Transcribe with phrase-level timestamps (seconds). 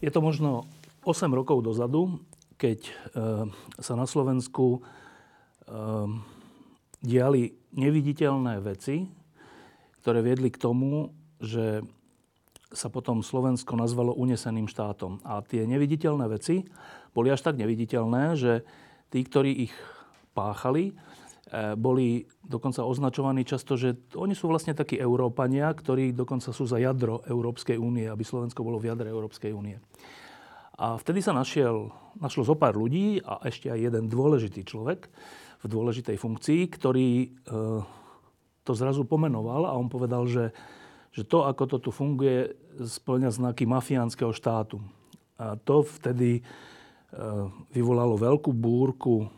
[0.00, 0.64] Je to možno
[1.04, 2.24] 8 rokov dozadu,
[2.56, 2.92] keď e,
[3.84, 4.78] sa na Slovensku e,
[7.04, 9.04] diali neviditeľné veci,
[10.00, 11.84] ktoré viedli k tomu, že
[12.72, 15.20] sa potom Slovensko nazvalo uneseným štátom.
[15.20, 16.64] A tie neviditeľné veci
[17.12, 18.64] boli až tak neviditeľné, že
[19.12, 19.74] tí, ktorí ich
[20.32, 20.96] páchali,
[21.74, 27.26] boli dokonca označovaní často, že oni sú vlastne takí Európania, ktorí dokonca sú za jadro
[27.26, 29.82] Európskej únie, aby Slovensko bolo v jadre Európskej únie.
[30.80, 35.12] A vtedy sa našiel, našlo zo pár ľudí a ešte aj jeden dôležitý človek
[35.60, 37.28] v dôležitej funkcii, ktorý e,
[38.64, 40.56] to zrazu pomenoval a on povedal, že,
[41.12, 44.80] že to, ako to tu funguje, splňa znaky mafiánskeho štátu.
[45.36, 46.42] A to vtedy e,
[47.76, 49.28] vyvolalo veľkú búrku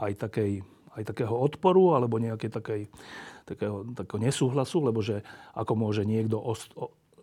[0.00, 0.64] aj, takej,
[0.98, 2.90] aj takého odporu alebo takej,
[3.46, 5.22] takého, takého nesúhlasu, lebo že
[5.54, 6.42] ako môže niekto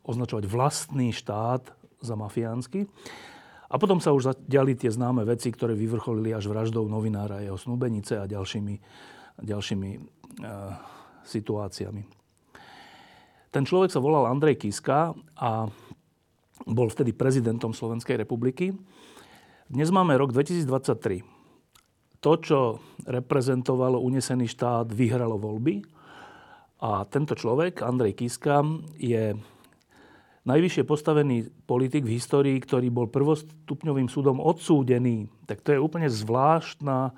[0.08, 1.68] označovať vlastný štát
[2.00, 2.88] za mafiánsky.
[3.68, 8.16] A potom sa už diali tie známe veci, ktoré vyvrcholili až vraždou novinára, jeho snúbenice
[8.16, 8.76] a ďalšími,
[9.44, 10.00] ďalšími e,
[11.28, 12.04] situáciami.
[13.52, 15.68] Ten človek sa volal Andrej Kiska a
[16.64, 18.72] bol vtedy prezidentom Slovenskej republiky.
[19.68, 21.37] Dnes máme rok 2023.
[22.22, 22.60] To, čo
[23.06, 25.86] reprezentovalo unesený štát, vyhralo voľby.
[26.82, 28.62] A tento človek, Andrej Kiska,
[28.98, 29.38] je
[30.48, 35.28] najvyššie postavený politik v histórii, ktorý bol prvostupňovým súdom odsúdený.
[35.46, 37.12] Tak to je úplne zvláštna,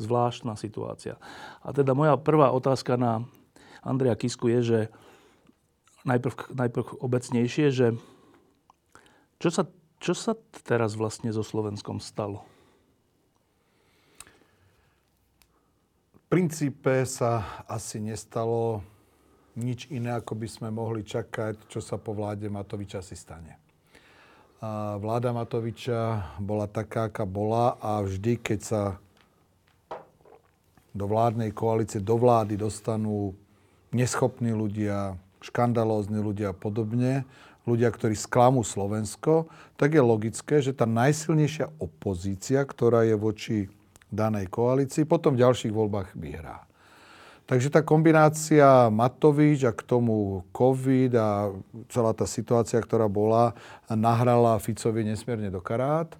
[0.00, 1.20] zvláštna situácia.
[1.60, 3.28] A teda moja prvá otázka na
[3.84, 4.80] Andreja Kisku je, že
[6.08, 7.86] najprv, najprv obecnejšie, že
[9.42, 9.66] čo sa,
[9.98, 12.46] čo sa teraz vlastne so Slovenskom stalo?
[16.32, 18.80] Princípe sa asi nestalo
[19.52, 23.60] nič iné, ako by sme mohli čakať, čo sa po vláde Matoviča si stane.
[24.64, 28.82] A vláda Matoviča bola taká, aká bola a vždy, keď sa
[30.96, 33.36] do vládnej koalície, do vlády dostanú
[33.92, 37.28] neschopní ľudia, škandalózni ľudia a podobne,
[37.68, 43.58] ľudia, ktorí sklamú Slovensko, tak je logické, že tá najsilnejšia opozícia, ktorá je voči
[44.12, 46.68] danej koalícii, potom v ďalších voľbách vyhrá.
[47.42, 51.50] Takže tá kombinácia Matovič a k tomu COVID a
[51.90, 53.58] celá tá situácia, ktorá bola,
[53.90, 56.14] nahrala Ficovi nesmierne do karát.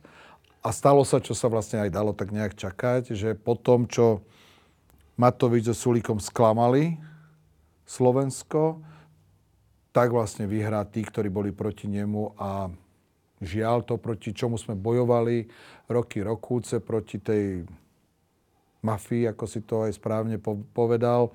[0.62, 4.26] A stalo sa, čo sa vlastne aj dalo tak nejak čakať, že po tom, čo
[5.14, 6.98] Matovič so Sulíkom sklamali
[7.86, 8.82] Slovensko,
[9.92, 12.72] tak vlastne vyhrá tí, ktorí boli proti nemu a
[13.42, 15.50] žiaľ to, proti čomu sme bojovali
[15.90, 17.66] roky, rokúce, proti tej
[18.82, 20.42] mafii, ako si to aj správne
[20.74, 21.30] povedal,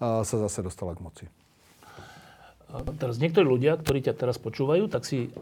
[0.00, 1.24] sa zase dostala k moci.
[3.00, 5.32] Teraz niektorí ľudia, ktorí ťa teraz počúvajú, tak si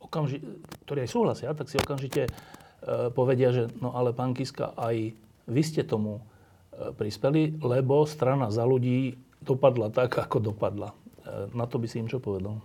[0.00, 0.40] okamži-
[0.88, 2.30] ktorí aj súhlasia, tak si okamžite e,
[3.12, 5.12] povedia, že no ale pán Kiska, aj
[5.46, 10.96] vy ste tomu e, prispeli, lebo strana za ľudí dopadla tak, ako dopadla.
[11.22, 12.56] E, na to by si im čo povedal?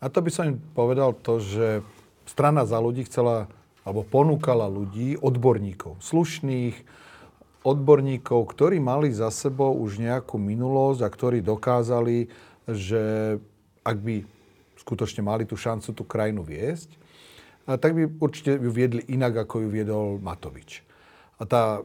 [0.00, 1.84] A to by som im povedal to, že
[2.24, 3.52] strana za ľudí chcela,
[3.84, 7.04] alebo ponúkala ľudí, odborníkov, slušných,
[7.64, 12.28] odborníkov, ktorí mali za sebou už nejakú minulosť a ktorí dokázali,
[12.68, 13.36] že
[13.80, 14.14] ak by
[14.84, 16.92] skutočne mali tú šancu tú krajinu viesť,
[17.64, 20.84] tak by určite ju viedli inak, ako ju viedol Matovič.
[21.40, 21.82] A tá,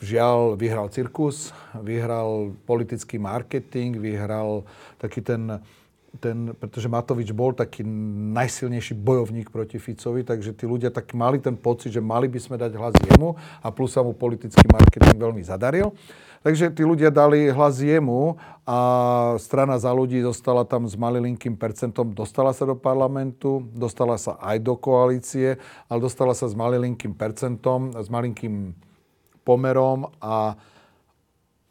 [0.00, 4.66] žiaľ, vyhral cirkus, vyhral politický marketing, vyhral
[4.98, 5.60] taký ten
[6.18, 7.86] ten, pretože Matovič bol taký
[8.34, 12.56] najsilnejší bojovník proti Ficovi, takže tí ľudia tak mali ten pocit, že mali by sme
[12.58, 15.94] dať hlas jemu a plus sa mu politický marketing veľmi zadaril.
[16.38, 18.78] Takže tí ľudia dali hlas jemu a
[19.42, 24.62] strana za ľudí zostala tam s malilinkým percentom, dostala sa do parlamentu, dostala sa aj
[24.62, 25.58] do koalície,
[25.90, 28.70] ale dostala sa s malilinkým percentom, s malinkým
[29.42, 30.54] pomerom a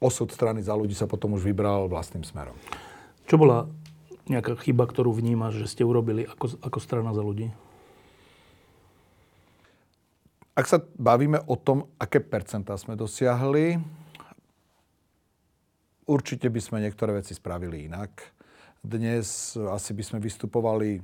[0.03, 2.57] osud strany za ľudí sa potom už vybral vlastným smerom.
[3.27, 3.67] Čo bola
[4.27, 7.51] nejaká chyba, ktorú vnímaš, že ste urobili ako, ako strana za ľudí?
[10.57, 13.77] Ak sa bavíme o tom, aké percentá sme dosiahli,
[16.09, 18.33] určite by sme niektoré veci spravili inak.
[18.81, 20.97] Dnes asi by sme vystupovali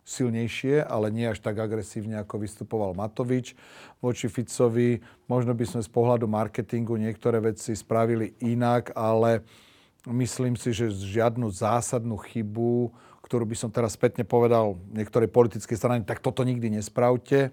[0.00, 3.52] silnejšie, ale nie až tak agresívne, ako vystupoval Matovič
[4.00, 4.98] voči Ficovi.
[5.28, 9.44] Možno by sme z pohľadu marketingu niektoré veci spravili inak, ale
[10.08, 12.94] myslím si, že žiadnu zásadnú chybu,
[13.26, 17.52] ktorú by som teraz spätne povedal niektorej politickej strany, tak toto nikdy nespravte,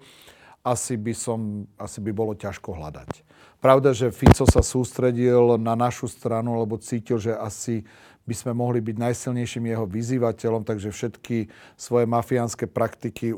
[0.63, 3.23] asi by, som, asi by bolo ťažko hľadať.
[3.63, 7.87] Pravda, že Fico sa sústredil na našu stranu, lebo cítil, že asi
[8.27, 11.47] by sme mohli byť najsilnejším jeho vyzývateľom, takže všetky
[11.79, 13.31] svoje mafiánske praktiky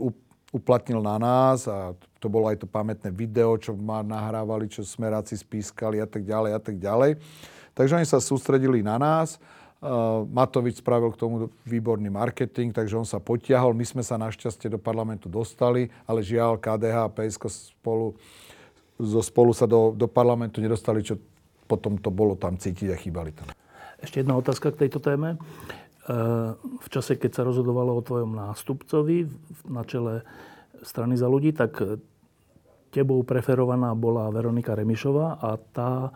[0.50, 5.38] uplatnil na nás a to bolo aj to pamätné video, čo ma nahrávali, čo smeráci
[5.38, 7.22] spískali a tak ďalej a tak ďalej.
[7.78, 9.40] Takže oni sa sústredili na nás.
[9.80, 13.72] Uh, Matovič spravil k tomu výborný marketing, takže on sa potiahol.
[13.72, 18.12] My sme sa našťastie do parlamentu dostali, ale žiaľ KDH a PSK spolu,
[19.00, 21.16] zo spolu sa do, do parlamentu nedostali, čo
[21.64, 23.48] potom to bolo tam cítiť a chýbali tam.
[24.04, 25.40] Ešte jedna otázka k tejto téme.
[26.10, 29.30] V čase, keď sa rozhodovalo o tvojom nástupcovi
[29.70, 30.26] na čele
[30.82, 32.02] strany za ľudí, tak
[32.90, 36.12] tebou preferovaná bola Veronika Remišová a tá e,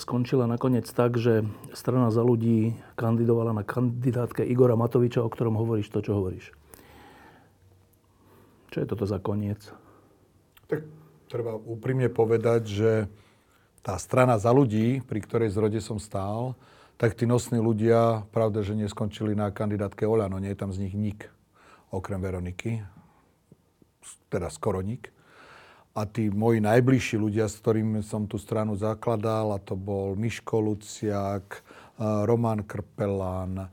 [0.00, 1.44] skončila nakoniec tak, že
[1.76, 6.56] strana za ľudí kandidovala na kandidátke Igora Matoviča, o ktorom hovoríš to, čo hovoríš.
[8.72, 9.60] Čo je toto za koniec?
[10.70, 10.86] Tak
[11.28, 12.92] treba úprimne povedať, že
[13.84, 16.56] tá strana za ľudí, pri ktorej zrode som stál,
[17.00, 20.36] tak tí nosní ľudia, pravda, že neskončili na kandidátke Oľano.
[20.36, 21.32] Nie je tam z nich nik,
[21.88, 22.84] okrem Veroniky.
[24.28, 25.08] Teda skoro nik.
[25.96, 30.60] A tí moji najbližší ľudia, s ktorými som tú stranu zakladal, a to bol Miško
[30.60, 31.64] Luciak,
[31.98, 33.72] Roman Krpelán,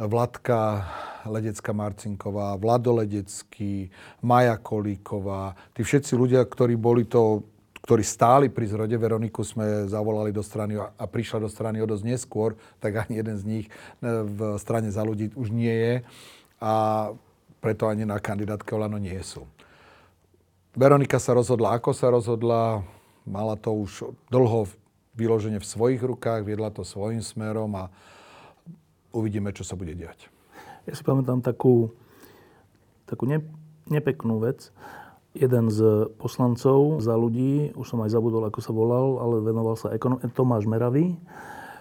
[0.00, 0.88] Vladka
[1.28, 3.92] Ledecká Marcinková, Vlado Ledecký,
[4.24, 7.44] Maja Kolíková, tí všetci ľudia, ktorí boli to
[7.90, 8.94] ktorí stáli pri zrode.
[8.94, 13.34] Veroniku sme zavolali do strany a prišla do strany o dosť neskôr, tak ani jeden
[13.34, 13.70] z nich e,
[14.06, 15.94] v strane za ľudí už nie je
[16.62, 16.74] a
[17.58, 19.42] preto ani na kandidátke Olano nie sú.
[20.70, 22.86] Veronika sa rozhodla, ako sa rozhodla,
[23.26, 24.70] mala to už dlho
[25.18, 27.90] vyloženie v svojich rukách, viedla to svojim smerom a
[29.10, 30.30] uvidíme, čo sa bude diať.
[30.86, 31.90] Ja si pamätám takú,
[33.10, 33.42] takú ne,
[33.90, 34.70] nepeknú vec
[35.34, 39.94] jeden z poslancov za ľudí, už som aj zabudol, ako sa volal, ale venoval sa
[39.94, 41.14] ekonom- Tomáš Meravý.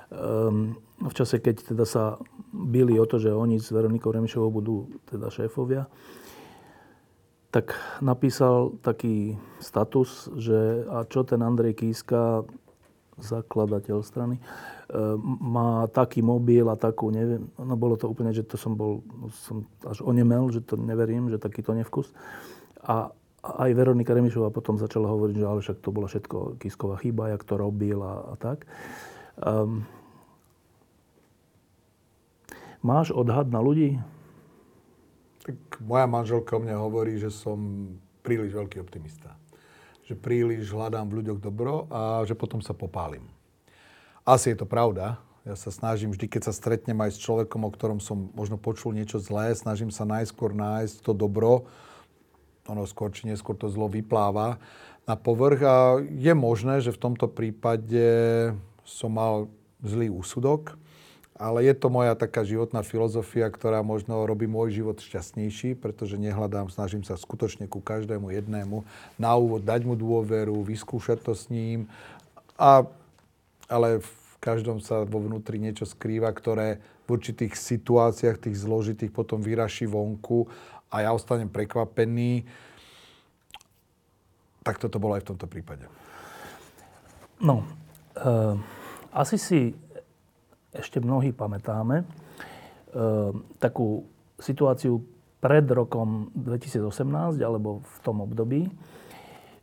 [0.09, 2.19] Um, v čase, keď teda sa
[2.51, 5.87] byli o to, že oni s Veronikou Remišovou budú teda šéfovia,
[7.49, 12.45] tak napísal taký status, že a čo ten Andrej Kíska,
[13.19, 14.37] zakladateľ strany,
[15.41, 19.05] má taký mobil a takú, neviem, no bolo to úplne, že to som bol,
[19.45, 22.09] som až onemel, že to neverím, že takýto nevkus.
[22.81, 27.31] A aj Veronika Remišová potom začala hovoriť, že ale však to bola všetko Kisková chyba,
[27.31, 28.67] jak to robil a, a tak.
[29.39, 29.87] Um,
[32.83, 33.95] máš odhad na ľudí?
[35.47, 37.91] Tak moja manželka o mne hovorí, že som
[38.27, 39.39] príliš veľký optimista.
[40.03, 43.23] Že príliš hľadám v ľuďoch dobro a že potom sa popálim.
[44.27, 45.17] Asi je to pravda.
[45.47, 48.91] Ja sa snažím vždy, keď sa stretnem aj s človekom, o ktorom som možno počul
[48.91, 51.71] niečo zlé, snažím sa najskôr nájsť to dobro,
[52.69, 54.61] ono skôr či neskôr to zlo vypláva
[55.09, 58.05] na povrch a je možné, že v tomto prípade
[58.85, 59.49] som mal
[59.81, 60.77] zlý úsudok,
[61.39, 66.69] ale je to moja taká životná filozofia, ktorá možno robí môj život šťastnejší, pretože nehľadám,
[66.69, 68.85] snažím sa skutočne ku každému jednému
[69.17, 71.87] na úvod dať mu dôveru, vyskúšať to s ním,
[72.59, 72.83] a,
[73.71, 79.39] ale v každom sa vo vnútri niečo skrýva, ktoré v určitých situáciách, tých zložitých potom
[79.39, 80.45] vyraší vonku
[80.91, 82.45] a ja ostanem prekvapený.
[84.63, 85.85] Tak toto bolo aj v tomto prípade.
[87.39, 87.63] No,
[88.15, 88.25] e,
[89.15, 89.71] asi si
[90.75, 92.05] ešte mnohí pamätáme e,
[93.57, 94.03] takú
[94.37, 95.01] situáciu
[95.39, 98.67] pred rokom 2018 alebo v tom období,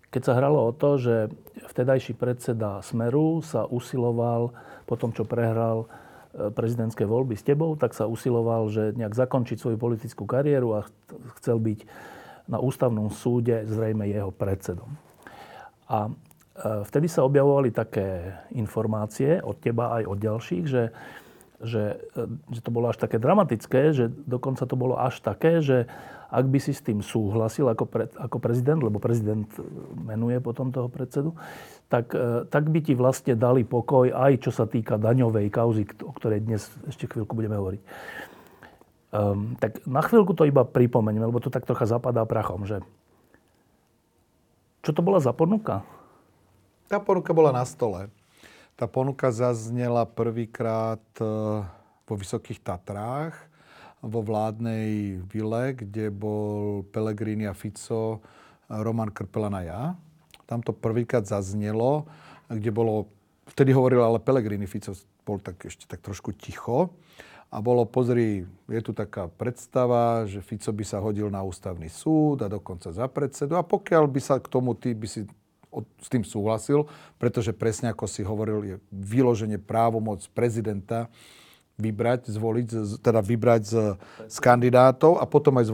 [0.08, 1.28] keď sa hralo o to, že
[1.76, 4.56] vtedajší predseda Smeru sa usiloval
[4.88, 5.84] po tom, čo prehral
[6.36, 10.88] prezidentské voľby s tebou, tak sa usiloval, že nejak zakončiť svoju politickú kariéru a
[11.40, 11.80] chcel byť
[12.46, 14.88] na ústavnom súde zrejme jeho predsedom.
[15.86, 16.10] A e,
[16.86, 20.84] vtedy sa objavovali také informácie od teba aj od ďalších, že,
[21.62, 22.22] že, e,
[22.54, 25.86] že to bolo až také dramatické, že dokonca to bolo až také, že
[26.26, 29.46] ak by si s tým súhlasil ako, pre, ako prezident, lebo prezident
[29.94, 31.38] menuje potom toho predsedu,
[31.86, 36.12] tak, e, tak by ti vlastne dali pokoj aj čo sa týka daňovej kauzy, o
[36.14, 37.82] ktorej dnes ešte chvíľku budeme hovoriť.
[39.16, 42.84] Um, tak na chvíľku to iba pripomeňme, lebo to tak trocha zapadá prachom, že
[44.84, 45.82] čo to bola za ponuka?
[46.86, 48.06] Tá ponuka bola na stole.
[48.78, 51.26] Tá ponuka zaznela prvýkrát e,
[52.06, 53.34] vo Vysokých Tatrách,
[53.98, 58.22] vo vládnej vile, kde bol Pellegrini a Fico,
[58.70, 59.82] Roman Krpelan a ja.
[60.46, 62.06] Tam to prvýkrát zaznelo,
[62.46, 63.10] kde bolo,
[63.50, 64.94] vtedy hovoril ale Pellegrini, Fico
[65.26, 66.94] bol tak ešte tak trošku ticho.
[67.46, 72.42] A bolo, pozri, je tu taká predstava, že Fico by sa hodil na ústavný súd
[72.42, 73.54] a dokonca za predsedu.
[73.54, 75.24] A pokiaľ by sa k tomu ty by si
[76.00, 76.88] s tým súhlasil,
[77.20, 81.12] pretože presne ako si hovoril, je vyloženie právomoc prezidenta
[81.76, 82.66] vybrať, zvoliť,
[83.04, 83.74] teda vybrať z,
[84.32, 85.68] z kandidátov a potom aj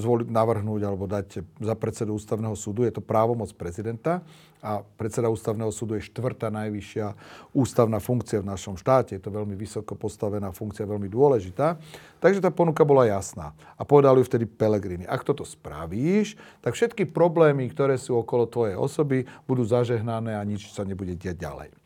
[0.00, 2.88] zvoliť, navrhnúť alebo dať za predsedu ústavného súdu.
[2.88, 4.24] Je to právomoc prezidenta
[4.64, 7.16] a predseda ústavného súdu je štvrtá najvyššia
[7.52, 9.16] ústavná funkcia v našom štáte.
[9.16, 11.76] Je to veľmi vysoko postavená funkcia, veľmi dôležitá.
[12.20, 13.56] Takže tá ponuka bola jasná.
[13.76, 15.08] A povedal ju vtedy Pelegrini.
[15.08, 20.72] Ak toto spravíš, tak všetky problémy, ktoré sú okolo tvojej osoby, budú zažehnané a nič
[20.72, 21.79] sa nebude diať ďalej.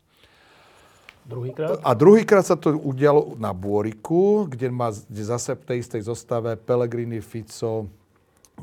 [1.25, 1.81] Druhýkrát?
[1.81, 6.53] A druhýkrát sa to udialo na Bôriku, kde, má, kde zase v tej istej zostave
[6.53, 7.89] Pelegrini, Fico,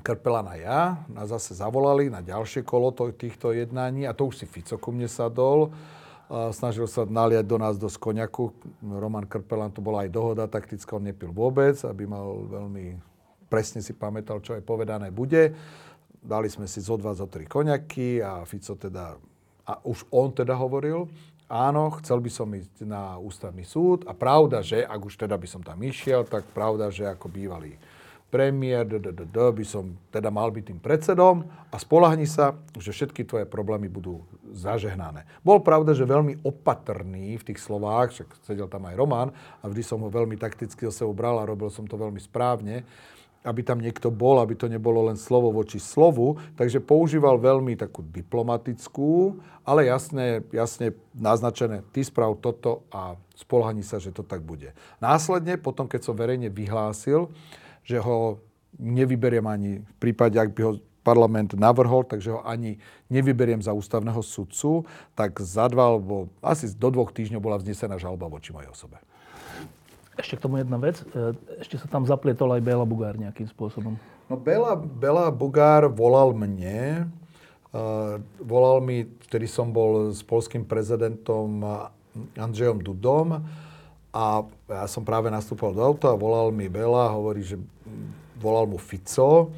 [0.00, 0.80] Krpelan a ja.
[1.10, 4.94] Nás zase zavolali na ďalšie kolo to, týchto jednání a to už si Fico ku
[4.94, 5.74] mne sadol.
[6.32, 8.54] A snažil sa naliať do nás do skoniaku.
[8.80, 12.96] Roman Krpelan, to bola aj dohoda taktická, on nepil vôbec, aby mal veľmi
[13.52, 15.52] presne si pamätal, čo aj povedané bude.
[16.22, 19.18] Dali sme si zo dva, zo tri koniaky a Fico teda,
[19.68, 21.04] a už on teda hovoril,
[21.50, 25.48] áno, chcel by som ísť na ústavný súd a pravda, že ak už teda by
[25.48, 27.78] som tam išiel, tak pravda, že ako bývalý
[28.32, 32.56] premiér, d, d, d, d, by som teda mal byť tým predsedom a spolahni sa,
[32.80, 34.24] že všetky tvoje problémy budú
[34.56, 35.28] zažehnané.
[35.44, 39.28] Bol pravda, že veľmi opatrný v tých slovách, však sedel tam aj Roman
[39.60, 42.88] a vždy som ho veľmi takticky o sebou bral a robil som to veľmi správne
[43.42, 46.38] aby tam niekto bol, aby to nebolo len slovo voči slovu.
[46.54, 53.98] Takže používal veľmi takú diplomatickú, ale jasne, jasne naznačené, ty sprav toto a spolhaní sa,
[53.98, 54.70] že to tak bude.
[55.02, 57.30] Následne, potom keď som verejne vyhlásil,
[57.82, 58.38] že ho
[58.78, 60.72] nevyberiem ani v prípade, ak by ho
[61.02, 62.78] parlament navrhol, takže ho ani
[63.10, 64.86] nevyberiem za ústavného sudcu,
[65.18, 69.02] tak za dva alebo asi do dvoch týždňov bola vznesená žalba voči mojej osobe.
[70.16, 71.00] Ešte k tomu jedna vec.
[71.00, 73.96] E, ešte sa tam zaplietol aj Bela Bugár nejakým spôsobom.
[74.28, 77.08] No Bela, Bela Bugár volal mne.
[77.72, 81.64] Uh, volal mi, vtedy som bol s polským prezidentom
[82.36, 83.40] Andrzejom Dudom
[84.12, 87.56] a ja som práve nastúpal do auta a volal mi Bela, hovorí, že
[88.36, 89.48] volal mu Fico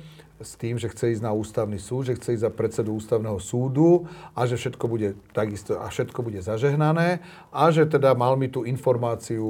[0.44, 4.04] s tým, že chce ísť na ústavný súd, že chce ísť za predsedu ústavného súdu
[4.36, 8.68] a že všetko bude takisto a všetko bude zažehnané a že teda mal mi tú
[8.68, 9.42] informáciu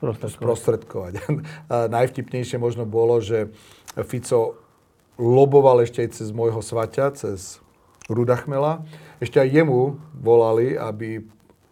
[0.00, 0.34] sprostredkovať.
[0.34, 1.12] sprostredkovať.
[1.96, 3.52] Najvtipnejšie možno bolo, že
[4.08, 4.56] Fico
[5.20, 7.60] loboval ešte aj cez môjho svaťa, cez
[8.08, 8.82] Ruda Chmela.
[9.20, 11.20] Ešte aj jemu volali, aby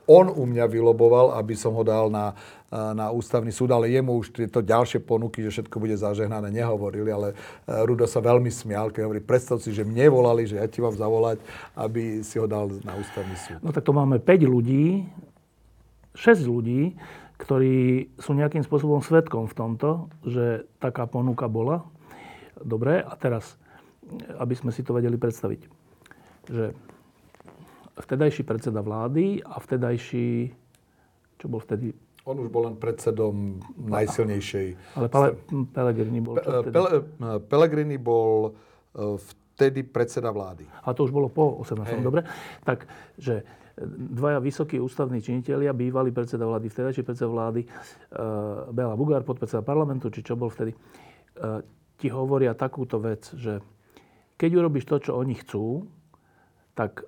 [0.06, 2.38] on u mňa vyloboval, aby som ho dal na
[2.72, 7.28] na ústavný súd, ale jemu už tieto ďalšie ponuky, že všetko bude zažehnané, nehovorili, ale
[7.30, 7.34] e,
[7.86, 10.98] Rudo sa veľmi smial, keď hovorí, predstav si, že mne volali, že ja ti mám
[10.98, 11.38] zavolať,
[11.78, 13.62] aby si ho dal na ústavný súd.
[13.62, 15.06] No tak to máme 5 ľudí,
[16.18, 16.98] 6 ľudí,
[17.38, 21.84] ktorí sú nejakým spôsobom svetkom v tomto, že taká ponuka bola.
[22.56, 23.60] Dobre, a teraz,
[24.40, 25.60] aby sme si to vedeli predstaviť,
[26.48, 26.72] že
[28.00, 30.50] vtedajší predseda vlády a vtedajší,
[31.36, 31.92] čo bol vtedy
[32.26, 34.98] on už bol len predsedom najsilnejšej...
[34.98, 35.28] Ale Pele,
[35.70, 36.74] Pellegrini bol vtedy?
[36.74, 36.90] Pele,
[37.46, 39.14] Pellegrini bol e,
[39.54, 40.66] vtedy predseda vlády.
[40.82, 41.86] A to už bolo po 18.
[41.86, 42.02] Hey.
[42.02, 42.26] Dobre.
[42.66, 43.46] Tak, že
[43.86, 50.08] dvaja vysokí ústavní činitelia, bývalý predseda vlády, vtedajší predseda vlády, uh, Bela Bugár, podpredseda parlamentu,
[50.08, 51.60] či čo bol vtedy, uh,
[52.00, 53.60] ti hovoria takúto vec, že
[54.40, 55.84] keď urobíš to, čo oni chcú,
[56.72, 57.04] tak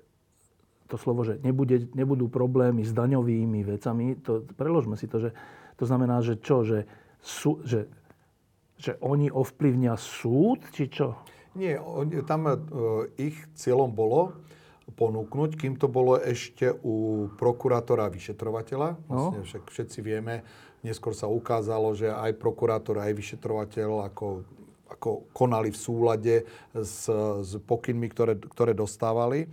[0.89, 5.31] to slovo, že nebude, nebudú problémy s daňovými vecami, to, preložme si to, že
[5.77, 6.89] to znamená, že čo, že,
[7.21, 7.85] sú, že,
[8.75, 11.15] že oni ovplyvnia súd, či čo?
[11.53, 12.57] Nie, on, tam uh,
[13.15, 14.33] ich cieľom bolo
[14.89, 18.97] ponúknuť, kým to bolo ešte u prokurátora a vyšetrovateľa.
[19.05, 19.29] No.
[19.29, 20.41] Vlastne však všetci vieme,
[20.81, 24.27] neskôr sa ukázalo, že aj prokurátor, aj vyšetrovateľ ako,
[24.89, 26.35] ako konali v súlade
[26.73, 27.05] s,
[27.45, 29.45] s pokynmi, ktoré, ktoré dostávali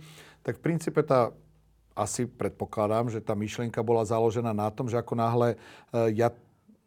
[0.47, 1.35] tak v princípe tá
[1.91, 5.59] asi predpokladám, že tá myšlienka bola založená na tom, že ako náhle
[5.91, 6.31] e, ja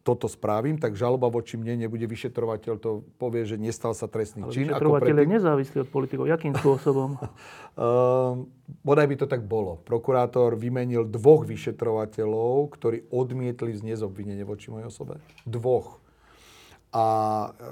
[0.00, 4.52] toto spravím, tak žaloba voči mne nebude vyšetrovateľ, to povie, že nestal sa trestný Ale
[4.56, 4.64] čin.
[4.64, 6.24] Vyšetrovateľ je nezávislý od politikov.
[6.24, 7.20] Jakým spôsobom?
[7.20, 8.40] uh,
[8.88, 9.76] bodaj by to tak bolo.
[9.84, 15.20] Prokurátor vymenil dvoch vyšetrovateľov, ktorí odmietli zniesť obvinenie voči mojej osobe.
[15.44, 16.00] Dvoch.
[16.90, 17.04] A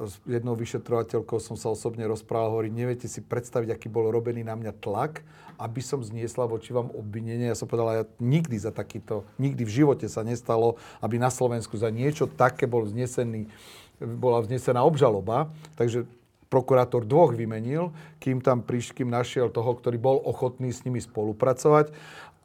[0.07, 4.55] s jednou vyšetrovateľkou som sa osobne rozprával, hovorí, neviete si predstaviť, aký bol robený na
[4.55, 5.27] mňa tlak,
[5.59, 7.51] aby som zniesla voči vám obvinenie.
[7.51, 11.75] Ja som povedala, ja nikdy za takýto, nikdy v živote sa nestalo, aby na Slovensku
[11.75, 13.51] za niečo také bol vznesený,
[13.99, 15.51] bola vznesená obžaloba.
[15.75, 16.07] Takže
[16.47, 17.91] prokurátor dvoch vymenil,
[18.23, 21.91] kým tam priš, kým našiel toho, ktorý bol ochotný s nimi spolupracovať.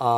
[0.02, 0.12] A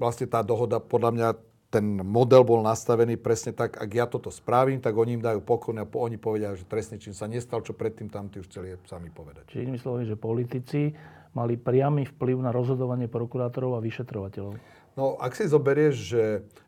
[0.00, 1.28] vlastne tá dohoda podľa mňa
[1.68, 5.76] ten model bol nastavený presne tak, ak ja toto spravím, tak oni im dajú pokoj
[5.76, 9.12] a oni povedia, že trestný čin sa nestal, čo predtým tam tí už chceli sami
[9.12, 9.52] povedať.
[9.52, 10.96] Čiže inými slovami, že politici
[11.36, 14.56] mali priamy vplyv na rozhodovanie prokurátorov a vyšetrovateľov.
[14.96, 16.24] No, ak si zoberieš, že,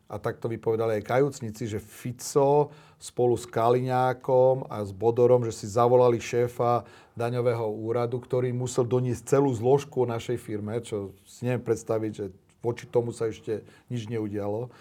[0.07, 5.57] a tak to vypovedali aj kajúcnici, že Fico spolu s Kaliňákom a s Bodorom, že
[5.57, 6.85] si zavolali šéfa
[7.16, 12.26] daňového úradu, ktorý musel doniesť celú zložku o našej firme, čo si neviem predstaviť, že
[12.61, 14.73] voči tomu sa ešte nič neudialo.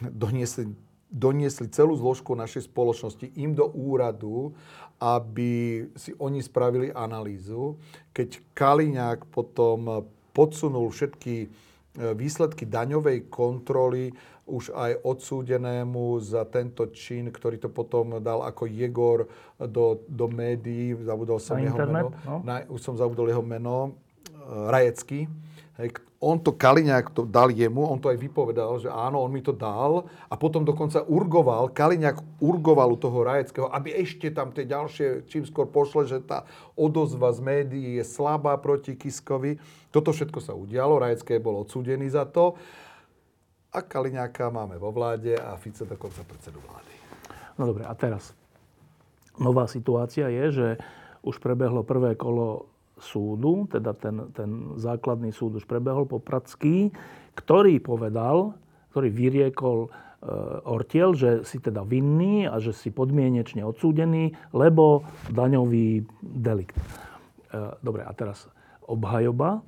[0.00, 0.74] Doniesli,
[1.10, 4.54] doniesli celú zložku našej spoločnosti im do úradu,
[4.98, 7.78] aby si oni spravili analýzu.
[8.10, 11.48] Keď Kaliňák potom podsunul všetky e,
[12.18, 14.10] výsledky daňovej kontroly
[14.44, 19.24] už aj odsúdenému za tento čin, ktorý to potom dal ako Jegor
[19.56, 22.36] do, do médií, zabudol som Na jeho internet, meno, no.
[22.44, 23.90] na, už som zabudol jeho meno, e,
[24.68, 25.30] Rajecký,
[25.80, 25.88] hej,
[26.24, 29.52] on to Kaliňák to dal jemu, on to aj vypovedal, že áno, on mi to
[29.52, 35.28] dal a potom dokonca urgoval, Kaliňák urgoval u toho Rajeckého, aby ešte tam tie ďalšie,
[35.28, 39.60] čím skôr pošle, že tá odozva z médií je slabá proti Kiskovi.
[39.92, 42.56] Toto všetko sa udialo, Rajecké bol odsúdený za to
[43.74, 46.94] a Kaliňáka máme vo vláde a Fice dokonca predsedu vlády.
[47.60, 48.32] No dobre, a teraz.
[49.34, 50.68] Nová situácia je, že
[51.26, 56.94] už prebehlo prvé kolo súdu, teda ten, ten základný súd už prebehol Popradský,
[57.34, 58.54] ktorý povedal,
[58.94, 59.88] ktorý vyriekol e,
[60.70, 65.02] Ortiel, že si teda vinný a že si podmienečne odsúdený, lebo
[65.34, 66.78] daňový delikt.
[66.78, 66.82] E,
[67.82, 68.46] dobre, a teraz
[68.84, 69.64] obhajoba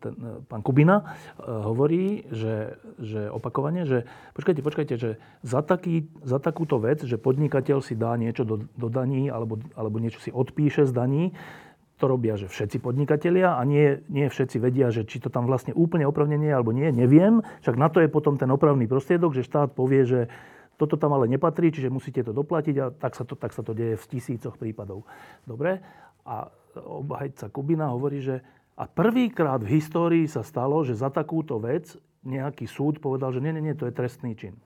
[0.00, 0.14] ten,
[0.48, 5.10] pán Kubina hovorí, že, že opakovane, že počkajte, počkajte, že
[5.44, 10.00] za, taký, za takúto vec, že podnikateľ si dá niečo do, do daní alebo, alebo
[10.00, 11.24] niečo si odpíše z daní,
[12.00, 15.70] to robia, že všetci podnikatelia a nie, nie všetci vedia, že či to tam vlastne
[15.70, 17.46] úplne opravnenie alebo nie, neviem.
[17.62, 20.20] Však na to je potom ten opravný prostriedok, že štát povie, že
[20.82, 23.70] toto tam ale nepatrí, čiže musíte to doplatiť a tak sa to, tak sa to
[23.70, 25.06] deje v tisícoch prípadov.
[25.46, 25.78] Dobre?
[26.26, 28.40] A obhajca Kubina hovorí, že
[28.72, 31.92] a prvýkrát v histórii sa stalo, že za takúto vec
[32.24, 34.56] nejaký súd povedal, že nie, nie, nie, to je trestný čin.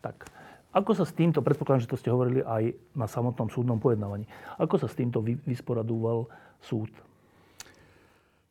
[0.00, 0.28] Tak,
[0.70, 4.28] ako sa s týmto, predpokladám, že to ste hovorili aj na samotnom súdnom pojednávaní,
[4.60, 6.30] ako sa s týmto vysporadúval
[6.62, 6.92] súd?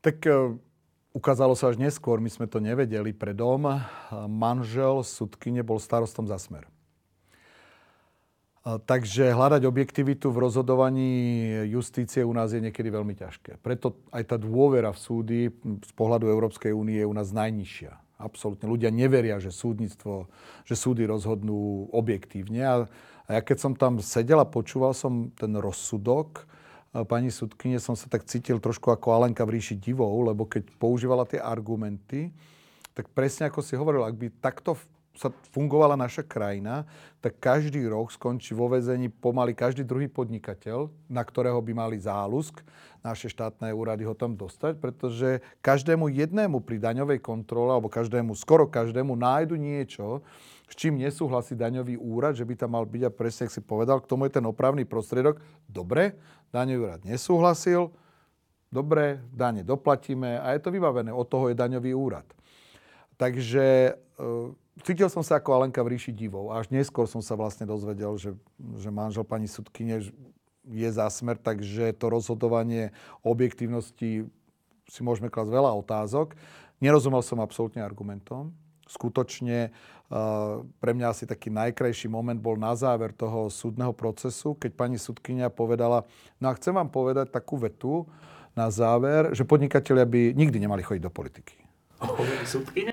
[0.03, 0.57] Tak e,
[1.15, 3.79] ukázalo sa až neskôr, my sme to nevedeli predom.
[4.27, 6.67] Manžel sudkyne bol starostom za smer.
[8.69, 11.11] Takže hľadať objektivitu v rozhodovaní
[11.71, 13.57] justície u nás je niekedy veľmi ťažké.
[13.63, 18.19] Preto aj tá dôvera v súdy z pohľadu Európskej únie je u nás najnižšia.
[18.19, 18.67] Absolútne.
[18.67, 20.27] Ľudia neveria, že súdnictvo,
[20.67, 22.61] že súdy rozhodnú objektívne.
[22.61, 22.75] A,
[23.31, 26.43] ja keď som tam sedel a počúval som ten rozsudok,
[27.07, 31.23] pani sudkyne, som sa tak cítil trošku ako Alenka v ríši divou, lebo keď používala
[31.23, 32.33] tie argumenty,
[32.91, 34.75] tak presne ako si hovoril, ak by takto
[35.19, 36.87] sa fungovala naša krajina,
[37.19, 42.63] tak každý rok skončí vo vezení pomaly každý druhý podnikateľ, na ktorého by mali zálusk
[43.03, 48.67] naše štátne úrady ho tam dostať, pretože každému jednému pri daňovej kontrole, alebo každému, skoro
[48.67, 50.23] každému nájdu niečo,
[50.67, 53.99] s čím nesúhlasí daňový úrad, že by tam mal byť a presne, ak si povedal,
[53.99, 55.39] k tomu je ten opravný prostriedok.
[55.65, 56.15] Dobre,
[56.51, 57.91] daňový úrad nesúhlasil,
[58.71, 61.09] dobre, dane doplatíme a je to vybavené.
[61.11, 62.27] Od toho je daňový úrad.
[63.19, 63.93] Takže e,
[64.87, 66.55] cítil som sa ako Alenka v ríši divov.
[66.55, 68.31] Až neskôr som sa vlastne dozvedel, že,
[68.79, 70.07] že manžel pani sudkyne
[70.63, 74.23] je za smer, takže to rozhodovanie o objektívnosti
[74.87, 76.39] si môžeme klasť veľa otázok.
[76.79, 78.55] Nerozumel som absolútne argumentom.
[78.89, 84.71] Skutočne uh, pre mňa asi taký najkrajší moment bol na záver toho súdneho procesu, keď
[84.73, 86.09] pani sudkynia povedala,
[86.41, 88.09] no a chcem vám povedať takú vetu
[88.57, 91.68] na záver, že podnikatelia by nikdy nemali chodiť do politiky.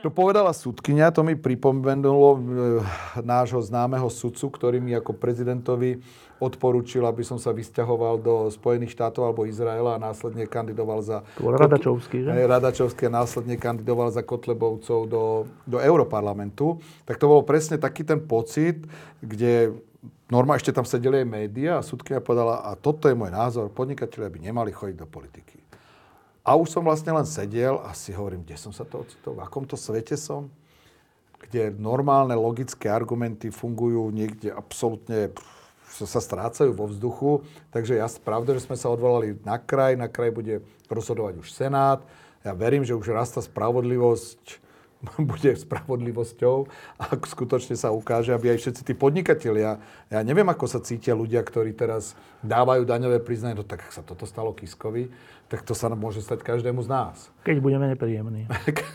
[0.02, 2.40] To povedala sudkynia, to mi pripomenulo e,
[3.22, 6.02] nášho známeho sudcu, ktorý mi ako prezidentovi
[6.42, 11.22] odporúčil, aby som sa vysťahoval do Spojených štátov alebo Izraela a následne kandidoval za...
[11.38, 12.30] To bol Radačovský, že?
[12.34, 16.82] Radačovský a následne kandidoval za Kotlebovcov do, do Europarlamentu.
[17.08, 18.84] Tak to bol presne taký ten pocit,
[19.22, 19.72] kde
[20.26, 24.26] Norma, ešte tam sedeli aj médiá a sudkynia povedala, a toto je môj názor, podnikatelia
[24.26, 25.65] by nemali chodiť do politiky.
[26.46, 29.42] A už som vlastne len sedel a si hovorím, kde som sa to ocitol, v
[29.42, 30.46] akomto svete som.
[31.46, 35.30] kde normálne logické argumenty fungujú niekde absolútne
[35.86, 37.46] sa strácajú vo vzduchu.
[37.70, 42.02] Takže ja pravda, že sme sa odvolali na kraj, na kraj bude rozhodovať už Senát.
[42.42, 44.65] Ja verím, že už raz tá spravodlivosť
[45.30, 46.56] bude spravodlivosťou
[46.98, 49.78] a skutočne sa ukáže, aby aj všetci tí podnikatelia,
[50.10, 54.26] ja neviem, ako sa cítia ľudia, ktorí teraz dávajú daňové priznanie, no tak sa toto
[54.28, 55.10] stalo Kiskovi,
[55.46, 57.30] tak to sa môže stať každému z nás.
[57.46, 58.50] Keď budeme nepríjemní.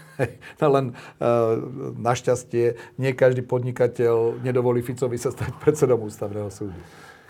[0.61, 1.55] no len uh,
[1.95, 6.75] našťastie nie každý podnikateľ nedovolí Ficovi sa stať predsedom ústavného súdu.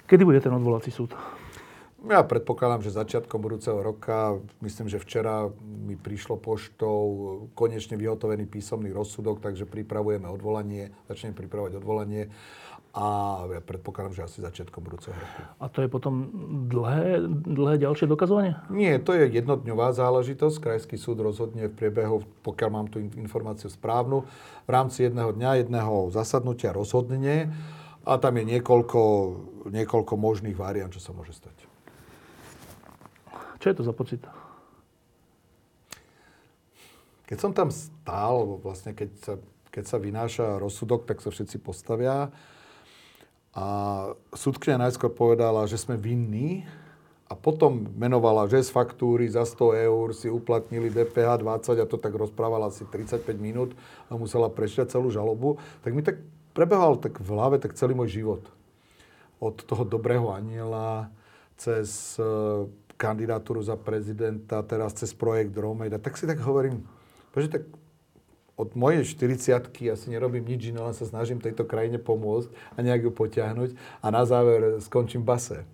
[0.10, 1.14] Kedy bude ten odvolací súd?
[2.02, 6.98] Ja predpokladám, že začiatkom budúceho roka, myslím, že včera mi prišlo poštou
[7.54, 12.34] konečne vyhotovený písomný rozsudok, takže pripravujeme odvolanie, začneme pripravovať odvolanie
[12.92, 13.06] a
[13.48, 15.42] ja predpokladám, že asi začiatkom budúceho roku.
[15.62, 16.28] A to je potom
[16.68, 18.60] dlhé, dlhé ďalšie dokazovanie?
[18.68, 20.58] Nie, to je jednodňová záležitosť.
[20.60, 24.28] Krajský súd rozhodne v priebehu, pokiaľ mám tú informáciu správnu,
[24.68, 27.54] v rámci jedného dňa, jedného zasadnutia rozhodne
[28.04, 29.02] a tam je niekoľko,
[29.72, 31.71] niekoľko možných variant, čo sa môže stať.
[33.62, 34.22] Čo je to za pocit?
[37.30, 39.34] Keď som tam stál, vlastne keď sa,
[39.70, 42.34] keď sa vynáša rozsudok, tak sa všetci postavia.
[43.54, 43.66] A
[44.34, 46.66] súdkňa najskôr povedala, že sme vinní
[47.32, 51.96] a potom menovala, že z faktúry za 100 eur si uplatnili DPH 20 a to
[51.96, 53.72] tak rozprávala asi 35 minút
[54.12, 55.62] a musela prečítať celú žalobu.
[55.86, 56.20] Tak mi tak
[56.52, 58.44] prebehal tak v hlave tak celý môj život.
[59.40, 61.08] Od toho dobrého aniela
[61.56, 62.20] cez
[63.02, 66.86] kandidatúru za prezidenta, teraz cez projekt Romejda, tak si tak hovorím,
[67.34, 67.66] že tak
[68.62, 73.10] od mojej 40 asi nerobím nič iné, len sa snažím tejto krajine pomôcť a nejak
[73.10, 73.74] ju potiahnuť
[74.06, 75.66] a na záver skončím base.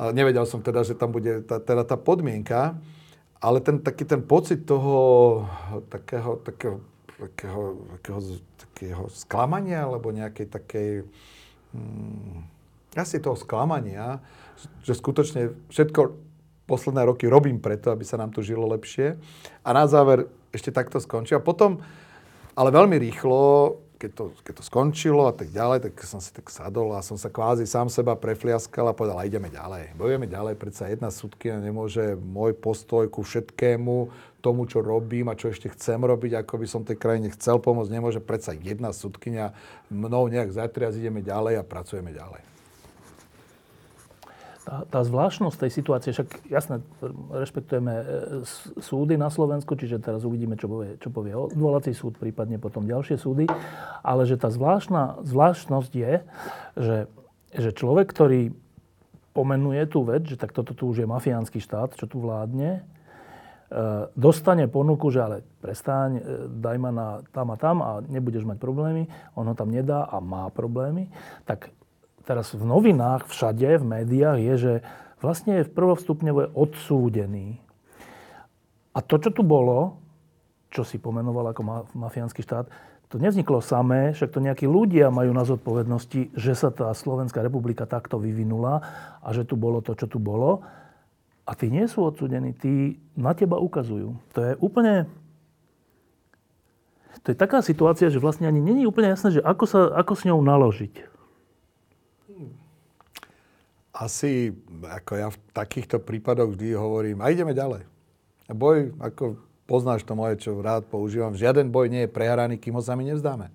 [0.00, 2.80] A nevedel som teda, že tam bude tá, teda tá podmienka,
[3.36, 5.44] ale ten, taký ten pocit toho
[5.92, 6.80] takého, takého,
[7.20, 7.64] takého,
[8.00, 8.20] takého,
[8.56, 10.90] takého sklamania alebo nejakej takej...
[11.76, 12.48] Hmm,
[12.96, 14.18] asi toho sklamania,
[14.82, 16.29] že skutočne všetko
[16.70, 19.18] posledné roky robím preto, aby sa nám tu žilo lepšie.
[19.66, 21.34] A na záver ešte takto skončí.
[21.34, 21.82] A potom,
[22.54, 26.48] ale veľmi rýchlo, keď to, keď to skončilo a tak ďalej, tak som si tak
[26.48, 29.98] sadol a som sa kvázi sám seba prefliaskal a povedal, a ideme ďalej.
[29.98, 34.08] Bojujeme ďalej, predsa jedna súdkina nemôže môj postoj ku všetkému,
[34.40, 37.92] tomu, čo robím a čo ešte chcem robiť, ako by som tej krajine chcel pomôcť,
[37.92, 39.52] nemôže predsa jedna súdkynia
[39.92, 42.49] mnou nejak zatriať, ideme ďalej a pracujeme ďalej
[44.70, 46.78] tá, tá zvláštnosť tej situácie, však jasne,
[47.34, 48.04] rešpektujeme e,
[48.78, 53.18] súdy na Slovensku, čiže teraz uvidíme, čo povie, čo povie odvolací súd, prípadne potom ďalšie
[53.18, 53.50] súdy,
[54.06, 56.12] ale že tá zvláštna, zvláštnosť je,
[56.78, 56.98] že,
[57.50, 58.54] že človek, ktorý
[59.34, 62.82] pomenuje tú vec, že tak toto tu už je mafiánsky štát, čo tu vládne, e,
[64.14, 68.62] dostane ponuku, že ale prestaň, e, daj ma na tam a tam a nebudeš mať
[68.62, 71.10] problémy, on ho tam nedá a má problémy,
[71.42, 71.74] tak
[72.24, 74.72] teraz v novinách, všade, v médiách je, že
[75.20, 77.60] vlastne je v prvostupňovo odsúdený.
[78.96, 80.00] A to, čo tu bolo,
[80.72, 82.66] čo si pomenoval ako mafiánsky štát,
[83.10, 87.82] to nevzniklo samé, však to nejakí ľudia majú na zodpovednosti, že sa tá Slovenská republika
[87.82, 88.86] takto vyvinula
[89.18, 90.62] a že tu bolo to, čo tu bolo.
[91.42, 94.14] A tí nie sú odsúdení, tí na teba ukazujú.
[94.34, 95.10] To je úplne...
[97.26, 100.24] To je taká situácia, že vlastne ani není úplne jasné, že ako, sa, ako s
[100.30, 101.10] ňou naložiť
[104.00, 107.84] asi, ako ja v takýchto prípadoch vždy hovorím, a ideme ďalej.
[108.48, 109.36] A boj, ako
[109.68, 113.52] poznáš to moje, čo rád používam, žiaden boj nie je prehraný, kým ho sami nevzdáme.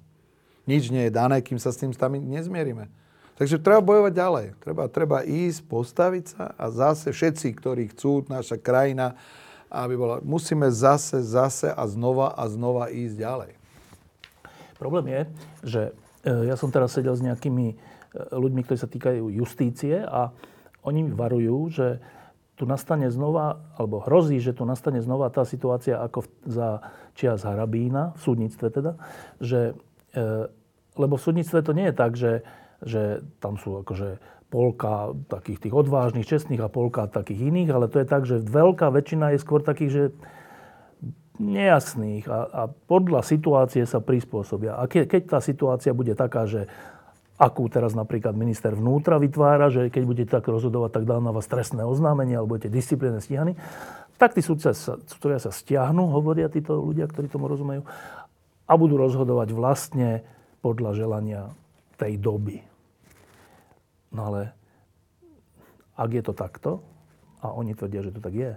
[0.70, 2.94] Nič nie je dané, kým sa s tým sami nezmierime.
[3.36, 4.46] Takže treba bojovať ďalej.
[4.64, 9.18] Treba, treba ísť, postaviť sa a zase všetci, ktorí chcú, naša krajina,
[9.68, 13.52] aby bola, musíme zase, zase a znova a znova ísť ďalej.
[14.80, 15.22] Problém je,
[15.68, 15.82] že
[16.24, 17.76] e, ja som teraz sedel s nejakými
[18.16, 20.32] ľuďmi, ktorí sa týkajú justície a
[20.86, 21.88] oni varujú, že
[22.56, 26.80] tu nastane znova, alebo hrozí, že tu nastane znova tá situácia ako za
[27.12, 28.96] čias Harabína, v súdnictve teda,
[29.44, 29.76] že,
[30.16, 30.24] e,
[30.96, 32.48] lebo v súdnictve to nie je tak, že,
[32.80, 38.00] že tam sú akože polka takých tých odvážnych, čestných a polka takých iných, ale to
[38.00, 40.04] je tak, že veľká väčšina je skôr takých, že
[41.36, 44.80] nejasných a, a podľa situácie sa prispôsobia.
[44.80, 46.72] A ke, keď tá situácia bude taká, že
[47.36, 51.48] akú teraz napríklad minister vnútra vytvára, že keď budete tak rozhodovať, tak dá na vás
[51.52, 53.60] trestné oznámenie alebo budete disciplíne stíhaní,
[54.16, 57.84] tak tí sudcovia sa, sudcovia sa stiahnu, hovoria títo ľudia, ktorí tomu rozumejú,
[58.66, 60.24] a budú rozhodovať vlastne
[60.64, 61.42] podľa želania
[62.00, 62.64] tej doby.
[64.16, 64.56] No ale
[66.00, 66.72] ak je to takto,
[67.44, 68.52] a oni tvrdia, že to tak je,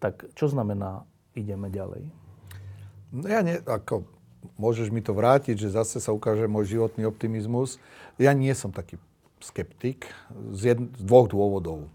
[0.00, 1.04] tak čo znamená
[1.36, 2.08] ideme ďalej?
[3.12, 4.15] No ja ne, ako
[4.54, 7.82] môžeš mi to vrátiť, že zase sa ukáže môj životný optimizmus.
[8.16, 8.96] Ja nie som taký
[9.42, 10.08] skeptik
[10.54, 11.90] z, jed, z dvoch dôvodov.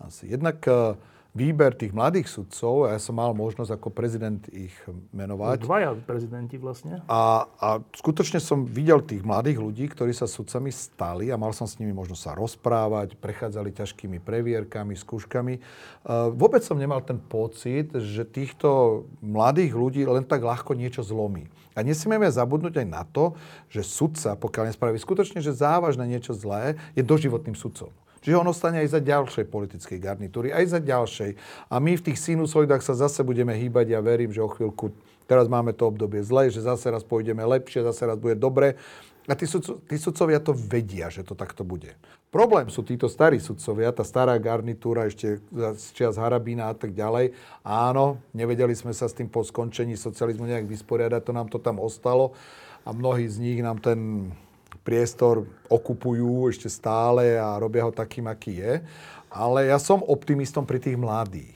[0.00, 0.32] Asi.
[0.32, 0.96] Jednak uh,
[1.30, 4.74] výber tých mladých sudcov, ja som mal možnosť ako prezident ich
[5.14, 5.62] menovať.
[5.62, 7.06] Dvaja prezidenti vlastne.
[7.06, 11.70] A, a skutočne som videl tých mladých ľudí, ktorí sa sudcami stali a mal som
[11.70, 15.54] s nimi možnosť sa rozprávať, prechádzali ťažkými previerkami, skúškami.
[16.02, 21.46] Uh, vôbec som nemal ten pocit, že týchto mladých ľudí len tak ľahko niečo zlomí.
[21.78, 23.38] A nesmieme zabudnúť aj na to,
[23.70, 27.94] že sudca, pokiaľ nespraví skutočne, že závažné niečo zlé, je doživotným sudcom.
[28.20, 31.30] Čiže on ostane aj za ďalšej politickej garnitúry, aj za ďalšej.
[31.72, 33.96] A my v tých sinusoidách sa zase budeme hýbať.
[33.96, 34.92] Ja verím, že o chvíľku,
[35.24, 38.76] teraz máme to obdobie zle, že zase raz pôjdeme lepšie, zase raz bude dobre.
[39.28, 41.92] A tí, sudco, tí sudcovia to vedia, že to takto bude.
[42.34, 47.36] Problém sú títo starí sudcovia, tá stará garnitúra ešte z čias Harabína a tak ďalej.
[47.62, 51.78] Áno, nevedeli sme sa s tým po skončení socializmu nejak vysporiadať, to nám to tam
[51.78, 52.32] ostalo
[52.82, 54.30] a mnohí z nich nám ten
[54.90, 58.74] priestor okupujú ešte stále a robia ho takým, aký je.
[59.30, 61.54] Ale ja som optimistom pri tých mladých.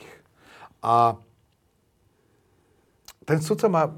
[0.78, 1.18] A
[3.26, 3.90] ten sudca má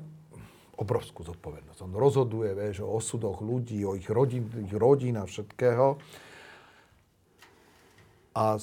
[0.81, 1.85] obrovskú zodpovednosť.
[1.85, 6.01] On rozhoduje vieš, o osudoch ľudí, o ich rodín, ich a všetkého.
[8.33, 8.57] A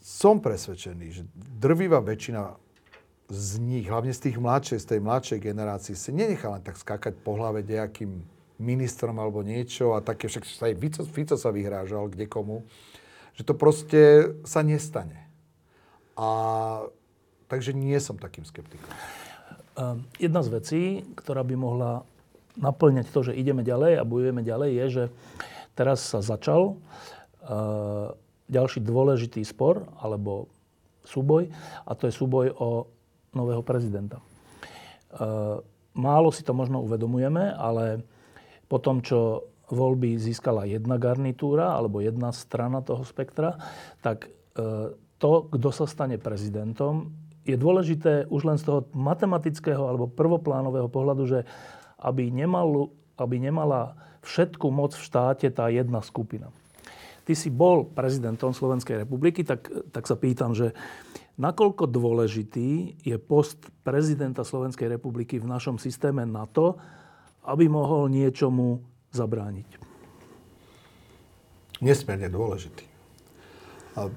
[0.00, 2.56] som presvedčený, že drvivá väčšina
[3.28, 7.20] z nich, hlavne z tých mladšej, z tej mladšej generácie, si nenechá len tak skákať
[7.20, 8.24] po hlave nejakým
[8.58, 12.66] ministrom alebo niečo a také, však sa aj Fico, Fico sa vyhrážal kde komu,
[13.38, 15.30] že to proste sa nestane.
[16.18, 16.28] A
[17.46, 18.90] takže nie som takým skeptikom.
[19.78, 20.82] Uh, jedna z vecí,
[21.14, 22.02] ktorá by mohla
[22.58, 25.04] naplňať to, že ideme ďalej a bojujeme ďalej, je, že
[25.78, 28.10] teraz sa začal uh,
[28.50, 30.50] ďalší dôležitý spor alebo
[31.06, 31.46] súboj
[31.86, 32.90] a to je súboj o
[33.30, 34.18] nového prezidenta.
[35.14, 35.62] Uh,
[35.94, 38.02] málo si to možno uvedomujeme, ale
[38.68, 43.60] po tom, čo voľby získala jedna garnitúra alebo jedna strana toho spektra,
[44.00, 47.12] tak e, to, kto sa stane prezidentom,
[47.48, 51.40] je dôležité už len z toho matematického alebo prvoplánového pohľadu, že
[52.00, 56.52] aby, nemal, aby nemala všetku moc v štáte tá jedna skupina.
[57.24, 60.72] Ty si bol prezidentom Slovenskej republiky, tak, tak sa pýtam, že
[61.36, 66.80] nakoľko dôležitý je post prezidenta Slovenskej republiky v našom systéme na to,
[67.48, 68.84] aby mohol niečomu
[69.16, 69.80] zabrániť.
[71.80, 72.84] Nesmierne dôležitý.
[73.96, 74.12] A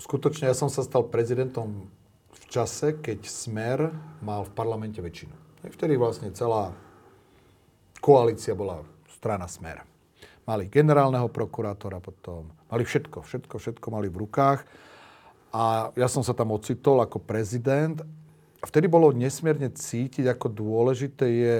[0.00, 1.90] skutočne ja som sa stal prezidentom
[2.32, 3.92] v čase, keď Smer
[4.24, 5.34] mal v parlamente väčšinu.
[5.62, 6.74] Vtedy vlastne celá
[8.02, 9.86] koalícia bola strana Smer.
[10.42, 14.66] Mali generálneho prokurátora potom, mali všetko, všetko, všetko mali v rukách.
[15.54, 18.02] A ja som sa tam ocitol ako prezident.
[18.58, 21.56] A vtedy bolo nesmierne cítiť, ako dôležité je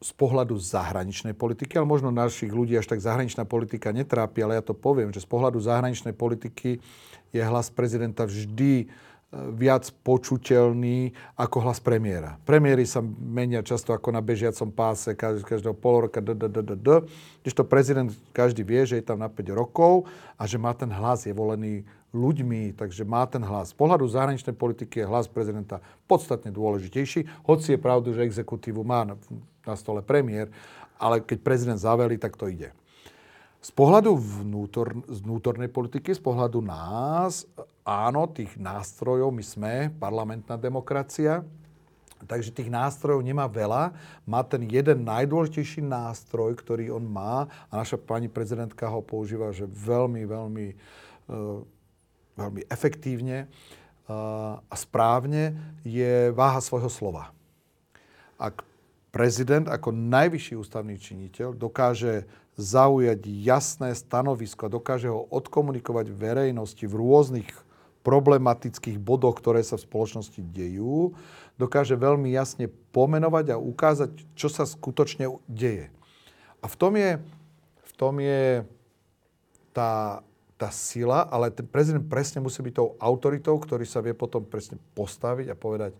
[0.00, 4.64] z pohľadu zahraničnej politiky, ale možno našich ľudí až tak zahraničná politika netrápi, ale ja
[4.64, 6.80] to poviem, že z pohľadu zahraničnej politiky
[7.30, 8.88] je hlas prezidenta vždy
[9.30, 12.34] viac počuteľný ako hlas premiéra.
[12.42, 18.82] Premiéry sa menia často ako na bežiacom páse každého pol roka, to prezident každý vie,
[18.82, 23.06] že je tam na 5 rokov a že má ten hlas, je volený ľuďmi, takže
[23.06, 23.70] má ten hlas.
[23.70, 25.78] Z pohľadu zahraničnej politiky je hlas prezidenta
[26.10, 29.14] podstatne dôležitejší, hoci je pravdu, že exekutívu má
[29.62, 30.50] na stole premiér,
[30.98, 32.74] ale keď prezident zaveli, tak to ide.
[33.62, 37.46] Z pohľadu vnútor, z vnútornej politiky, z pohľadu nás,
[37.84, 41.42] áno, tých nástrojov, my sme parlamentná demokracia,
[42.28, 43.96] takže tých nástrojov nemá veľa.
[44.28, 49.64] Má ten jeden najdôležitejší nástroj, ktorý on má a naša pani prezidentka ho používa že
[49.64, 50.66] veľmi, veľmi,
[51.32, 51.64] uh,
[52.36, 57.32] veľmi efektívne uh, a správne, je váha svojho slova.
[58.36, 58.64] Ak
[59.10, 62.28] prezident ako najvyšší ústavný činiteľ dokáže
[62.60, 67.48] zaujať jasné stanovisko, dokáže ho odkomunikovať verejnosti v rôznych
[68.00, 71.12] problematických bodoch, ktoré sa v spoločnosti dejú,
[71.60, 75.92] dokáže veľmi jasne pomenovať a ukázať, čo sa skutočne deje.
[76.60, 77.20] A v tom je,
[77.84, 78.64] v tom je
[79.76, 80.24] tá,
[80.56, 84.80] tá sila, ale ten prezident presne musí byť tou autoritou, ktorý sa vie potom presne
[84.96, 85.92] postaviť a povedať,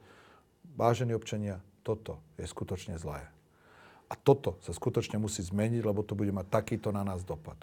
[0.76, 3.24] vážení občania, toto je skutočne zlé.
[4.10, 7.56] A toto sa skutočne musí zmeniť, lebo to bude mať takýto na nás dopad.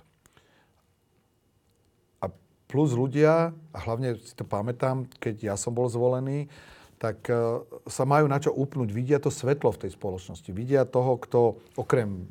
[2.68, 6.52] Plus ľudia, a hlavne si to pamätám, keď ja som bol zvolený,
[7.00, 8.90] tak uh, sa majú na čo upnúť.
[8.92, 10.50] Vidia to svetlo v tej spoločnosti.
[10.52, 11.40] Vidia toho, kto
[11.80, 12.28] okrem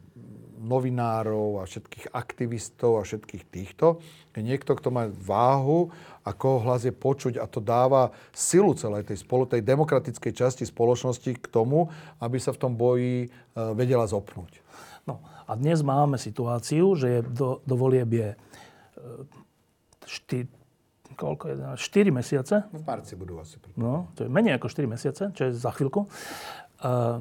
[0.66, 4.02] novinárov a všetkých aktivistov a všetkých týchto.
[4.34, 5.94] Je niekto, kto má váhu
[6.26, 10.64] a koho hlas je počuť a to dáva silu celej tej, spolo, tej demokratickej časti
[10.66, 11.86] spoločnosti k tomu,
[12.18, 13.28] aby sa v tom boji e,
[13.78, 14.60] vedela zopnúť.
[15.06, 18.28] No a dnes máme situáciu, že do, do volieb je
[20.06, 20.46] šty,
[21.18, 22.54] koľko je, 4 mesiace.
[22.70, 23.58] V marci budú asi.
[23.74, 26.06] No, to je menej ako 4 mesiace, čo je za chvíľku.
[26.80, 27.20] Uh,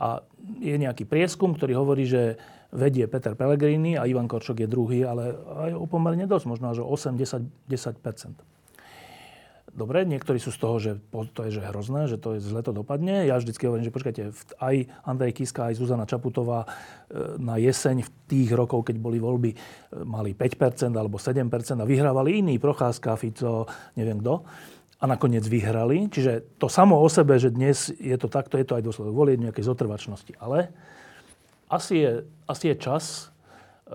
[0.00, 0.24] a
[0.62, 2.40] je nejaký prieskum, ktorý hovorí, že
[2.70, 6.86] vedie Peter Pellegrini a Ivan Korčok je druhý, ale aj o pomerne dosť, možno až
[6.86, 7.66] o 8-10
[9.70, 10.98] Dobre, niektorí sú z toho, že
[11.30, 13.22] to je že hrozné, že to je zle to dopadne.
[13.22, 14.22] Ja vždycky hovorím, že počkajte,
[14.58, 19.50] aj Andrej Kiska, aj Zuzana Čaputová e, na jeseň v tých rokov, keď boli voľby,
[19.54, 19.56] e,
[20.02, 21.46] mali 5% alebo 7%
[21.78, 24.42] a vyhrávali iní, Procházka, Fico, neviem kto.
[25.00, 26.10] A nakoniec vyhrali.
[26.10, 29.38] Čiže to samo o sebe, že dnes je to takto, je to aj dôsledok volie
[29.38, 30.34] nejakej zotrvačnosti.
[30.42, 30.74] Ale
[31.70, 32.12] asi je,
[32.50, 33.30] asi je čas
[33.86, 33.94] e,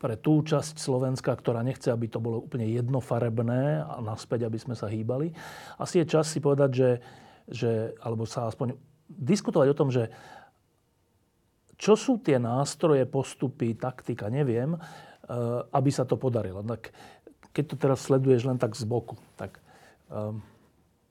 [0.00, 4.72] pre tú časť Slovenska, ktorá nechce, aby to bolo úplne jednofarebné a naspäť, aby sme
[4.72, 5.36] sa hýbali.
[5.76, 6.90] Asi je čas si povedať, že,
[7.44, 8.80] že alebo sa aspoň
[9.12, 10.08] diskutovať o tom, že
[11.76, 14.80] čo sú tie nástroje, postupy, taktika, neviem, eh,
[15.68, 16.64] aby sa to podarilo.
[16.64, 16.96] Tak
[17.52, 19.58] keď to teraz sleduješ len tak z boku, tak
[20.06, 20.38] um,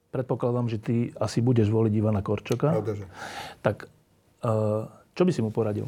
[0.08, 2.80] predpokladám, že ty asi budeš voliť Ivana Korčoka.
[2.80, 3.06] Pravda, že.
[3.60, 3.92] Tak
[4.48, 5.84] uh, čo by si mu poradil?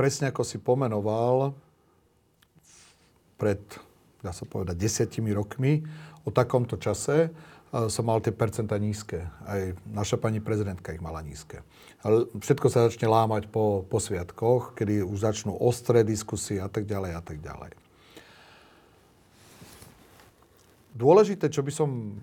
[0.00, 1.52] Presne ako si pomenoval
[3.36, 3.60] pred,
[4.24, 5.84] dá sa povedať, desiatimi rokmi,
[6.24, 7.28] o takomto čase
[7.68, 9.28] som mal tie percenta nízke.
[9.44, 11.60] Aj naša pani prezidentka ich mala nízke.
[12.00, 16.88] Ale všetko sa začne lámať po, po sviatkoch, kedy už začnú ostré diskusie a tak
[16.88, 17.76] ďalej a tak ďalej.
[20.96, 22.16] Dôležité, čo by som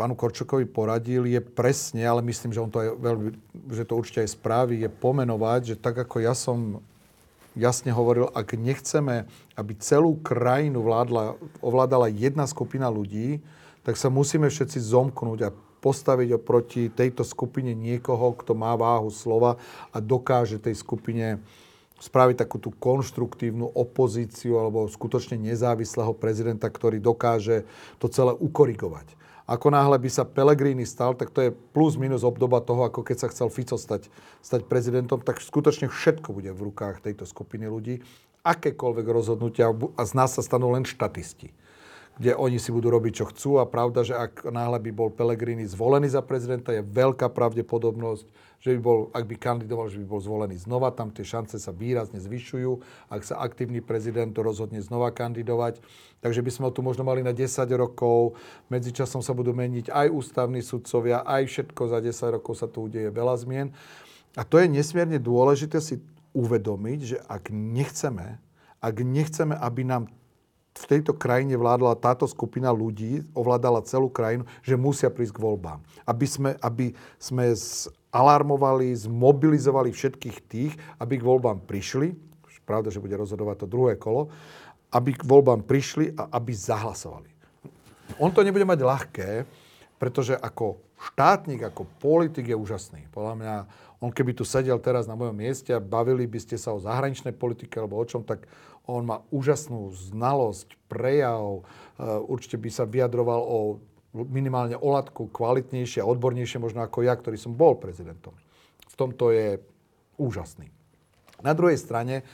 [0.00, 3.28] pánu Korčokovi poradil, je presne, ale myslím, že on to aj veľmi,
[3.68, 6.80] že to určite aj správy, je pomenovať, že tak ako ja som
[7.52, 9.28] jasne hovoril, ak nechceme,
[9.60, 13.44] aby celú krajinu vládla, ovládala jedna skupina ľudí,
[13.84, 19.60] tak sa musíme všetci zomknúť a postaviť oproti tejto skupine niekoho, kto má váhu slova
[19.92, 21.44] a dokáže tej skupine
[22.00, 27.68] spraviť takú tú konštruktívnu opozíciu alebo skutočne nezávislého prezidenta, ktorý dokáže
[28.00, 29.20] to celé ukorigovať.
[29.50, 33.26] Ako náhle by sa Pellegrini stal, tak to je plus minus obdoba toho, ako keď
[33.26, 34.06] sa chcel Fico stať,
[34.46, 37.98] stať prezidentom, tak skutočne všetko bude v rukách tejto skupiny ľudí.
[38.46, 41.50] Akékoľvek rozhodnutia a z nás sa stanú len štatisti
[42.20, 43.56] kde oni si budú robiť, čo chcú.
[43.56, 48.28] A pravda, že ak náhle by bol Pellegrini zvolený za prezidenta, je veľká pravdepodobnosť,
[48.60, 50.92] že by bol, ak by kandidoval, že by bol zvolený znova.
[50.92, 52.76] Tam tie šance sa výrazne zvyšujú,
[53.08, 55.80] ak sa aktívny prezident rozhodne znova kandidovať.
[56.20, 58.36] Takže by sme ho tu možno mali na 10 rokov.
[58.68, 63.08] Medzičasom sa budú meniť aj ústavní sudcovia, aj všetko za 10 rokov sa tu udeje
[63.08, 63.72] veľa zmien.
[64.36, 66.04] A to je nesmierne dôležité si
[66.36, 68.36] uvedomiť, že ak nechceme,
[68.84, 70.12] ak nechceme, aby nám
[70.70, 75.82] v tejto krajine vládla táto skupina ľudí, ovládala celú krajinu, že musia prísť k voľbám.
[76.06, 76.86] Aby sme, aby
[77.18, 77.52] sme
[78.14, 82.30] alarmovali, zmobilizovali všetkých tých, aby k voľbám prišli,
[82.70, 84.30] pravda, že bude rozhodovať to druhé kolo,
[84.94, 87.26] aby k voľbám prišli a aby zahlasovali.
[88.22, 89.30] On to nebude mať ľahké,
[89.98, 90.78] pretože ako
[91.10, 93.10] štátnik, ako politik je úžasný.
[93.10, 93.54] Podľa mňa,
[93.98, 97.34] on keby tu sedel teraz na mojom mieste a bavili by ste sa o zahraničnej
[97.34, 98.46] politike alebo o čom, tak
[98.88, 101.62] on má úžasnú znalosť, prejav, e,
[102.26, 103.58] určite by sa vyjadroval o
[104.10, 108.34] minimálne o latku kvalitnejšie a odbornejšie možno ako ja, ktorý som bol prezidentom.
[108.90, 109.62] V tomto je
[110.18, 110.66] úžasný.
[111.40, 112.24] Na druhej strane, e,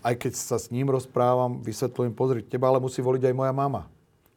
[0.00, 3.90] aj keď sa s ním rozprávam, vysvetľujem, pozri, teba ale musí voliť aj moja mama.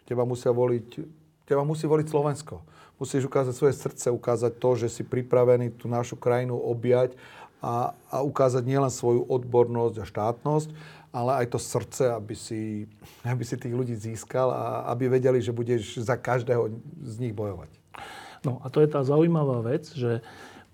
[0.05, 1.01] Teba, musia voliť,
[1.49, 2.61] teba musí voliť Slovensko.
[2.95, 7.17] Musíš ukázať svoje srdce, ukázať to, že si pripravený tú našu krajinu objať
[7.65, 10.69] a, a ukázať nielen svoju odbornosť a štátnosť,
[11.09, 12.85] ale aj to srdce, aby si,
[13.25, 16.69] aby si tých ľudí získal a aby vedeli, že budeš za každého
[17.01, 17.73] z nich bojovať.
[18.45, 20.21] No a to je tá zaujímavá vec, že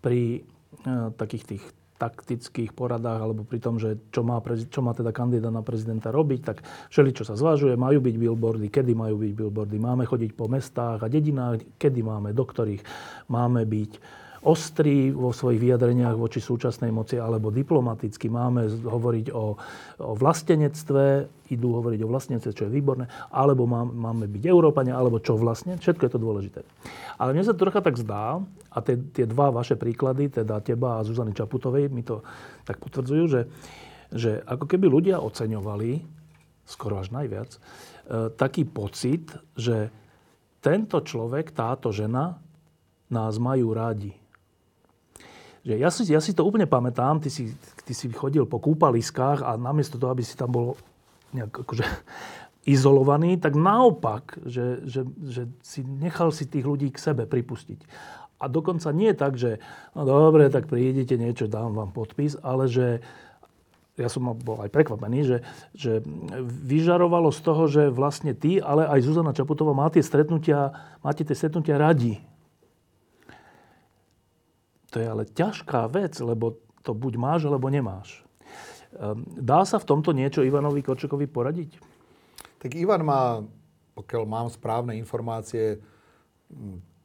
[0.03, 0.43] pri
[0.83, 1.63] e, takých tých
[2.01, 4.41] taktických poradách alebo pri tom, že čo má,
[4.73, 8.73] čo má teda kandidát na prezidenta robiť, tak všeli, čo sa zvažuje, majú byť billboardy,
[8.73, 12.81] kedy majú byť billboardy, máme chodiť po mestách a dedinách, kedy máme, do ktorých
[13.29, 13.91] máme byť
[14.41, 18.25] ostrí vo svojich vyjadreniach voči súčasnej moci alebo diplomaticky.
[18.25, 19.53] Máme hovoriť o,
[20.01, 25.21] o vlastenectve, idú hovoriť o vlastenectve, čo je výborné, alebo má, máme byť Európania, alebo
[25.21, 25.77] čo vlastne.
[25.77, 26.59] Všetko je to dôležité.
[27.21, 30.97] Ale mne sa to trocha tak zdá, a tie, tie dva vaše príklady, teda teba
[30.97, 32.25] a Zuzany Čaputovej, mi to
[32.65, 33.41] tak potvrdzujú, že,
[34.09, 36.01] že ako keby ľudia oceňovali,
[36.65, 37.59] skoro až najviac, e,
[38.33, 39.91] taký pocit, že
[40.63, 42.39] tento človek, táto žena
[43.11, 44.20] nás majú rádi.
[45.61, 47.53] Že ja, si, ja si to úplne pamätám, ty si,
[47.85, 50.67] ty si chodil po kúpaliskách a namiesto toho, aby si tam bol
[51.37, 51.85] nejak akože
[52.73, 57.79] izolovaný, tak naopak, že, že, že si nechal si tých ľudí k sebe pripustiť.
[58.41, 59.61] A dokonca nie tak, že
[59.93, 63.05] no dobre, tak prídete niečo, dám vám podpis, ale že
[64.01, 65.37] ja som bol aj prekvapený, že,
[65.77, 66.01] že
[66.41, 70.73] vyžarovalo z toho, že vlastne ty, ale aj Zuzana Čaputová má tie stretnutia,
[71.05, 72.17] máte tie stretnutia radi.
[74.91, 78.23] To je ale ťažká vec, lebo to buď máš, alebo nemáš.
[78.95, 81.79] Ehm, dá sa v tomto niečo Ivanovi Korčokovi poradiť?
[82.59, 83.41] Tak Ivan má,
[83.97, 85.81] pokiaľ mám správne informácie,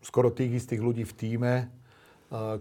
[0.03, 1.55] skoro tých istých ľudí v týme,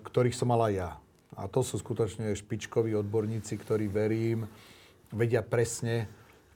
[0.05, 0.91] ktorých som mal aj ja.
[1.35, 4.47] A to sú skutočne špičkoví odborníci, ktorí, verím,
[5.11, 6.07] vedia presne,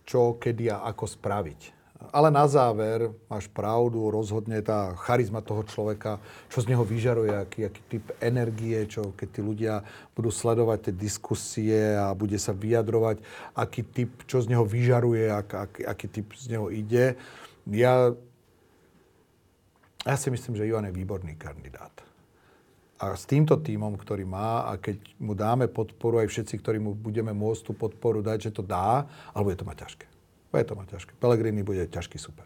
[0.08, 1.79] čo, kedy a ako spraviť.
[2.00, 6.16] Ale na záver, máš pravdu, rozhodne tá charizma toho človeka,
[6.48, 9.84] čo z neho vyžaruje, aký, aký typ energie, čo keď tí ľudia
[10.16, 13.20] budú sledovať tie diskusie a bude sa vyjadrovať,
[13.52, 17.20] aký typ, čo z neho vyžaruje, ak, ak, aký typ z neho ide.
[17.68, 18.16] Ja,
[20.08, 21.92] ja si myslím, že Ivan je výborný kandidát.
[23.00, 26.96] A s týmto týmom, ktorý má, a keď mu dáme podporu, aj všetci, ktorí mu
[26.96, 29.04] budeme môcť tú podporu dať, že to dá,
[29.36, 30.09] alebo je to mať ťažké.
[30.50, 31.12] Bude to mať ťažké.
[31.22, 32.46] Pelegrini bude ťažký super.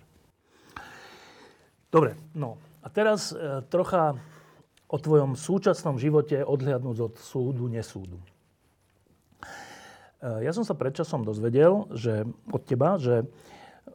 [1.88, 4.20] Dobre, no a teraz e, trocha
[4.92, 8.20] o tvojom súčasnom živote odhľadnúť od súdu, nesúdu.
[10.20, 13.24] E, ja som sa predčasom dozvedel, že od teba, že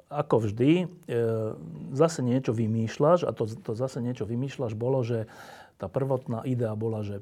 [0.09, 0.87] ako vždy, e,
[1.93, 5.29] zase niečo vymýšľaš a to, to zase niečo vymýšľaš bolo, že
[5.77, 7.21] tá prvotná idea bola, že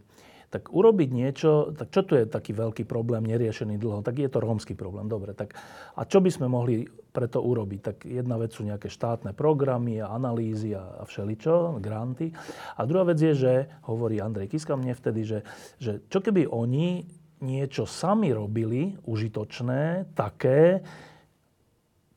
[0.56, 4.00] tak urobiť niečo, tak čo tu je taký veľký problém, neriešený dlho?
[4.00, 5.36] Tak je to rómsky problém, dobre.
[5.36, 5.52] Tak,
[5.92, 7.80] a čo by sme mohli preto urobiť?
[7.84, 12.32] Tak jedna vec sú nejaké štátne programy a analýzy a, a všeličo, granty.
[12.80, 13.54] A druhá vec je, že,
[13.84, 15.38] hovorí Andrej Kiska mne vtedy, že,
[15.76, 17.04] že čo keby oni
[17.44, 20.80] niečo sami robili, užitočné, také,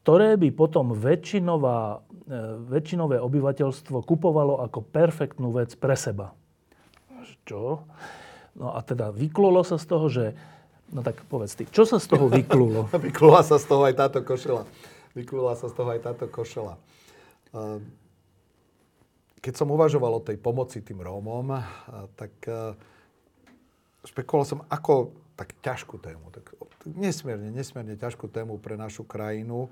[0.07, 1.97] ktoré by potom väčšinová, e,
[2.71, 6.31] väčšinové obyvateľstvo kupovalo ako perfektnú vec pre seba.
[7.43, 7.83] Čo?
[8.59, 10.35] No a teda vyklulo sa z toho, že...
[10.91, 12.91] No tak povedz ty, čo sa z toho vyklulo?
[13.07, 14.67] vyklula sa z toho aj táto košela.
[15.15, 16.75] Vyklula sa z toho aj táto košela.
[17.55, 17.87] Ehm,
[19.39, 21.55] keď som uvažoval o tej pomoci tým Rómom,
[22.19, 22.75] tak e,
[24.03, 26.51] špekuloval som, ako tak ťažkú tému, tak
[26.83, 29.71] nesmierne, nesmierne ťažkú tému pre našu krajinu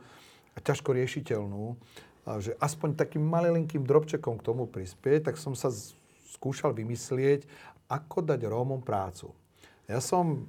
[0.55, 1.75] a ťažko riešiteľnú,
[2.39, 5.67] že aspoň takým malilinkým drobčekom k tomu prispieť, tak som sa
[6.31, 7.43] skúšal vymyslieť,
[7.87, 9.31] ako dať Rómom prácu.
[9.87, 10.47] Ja som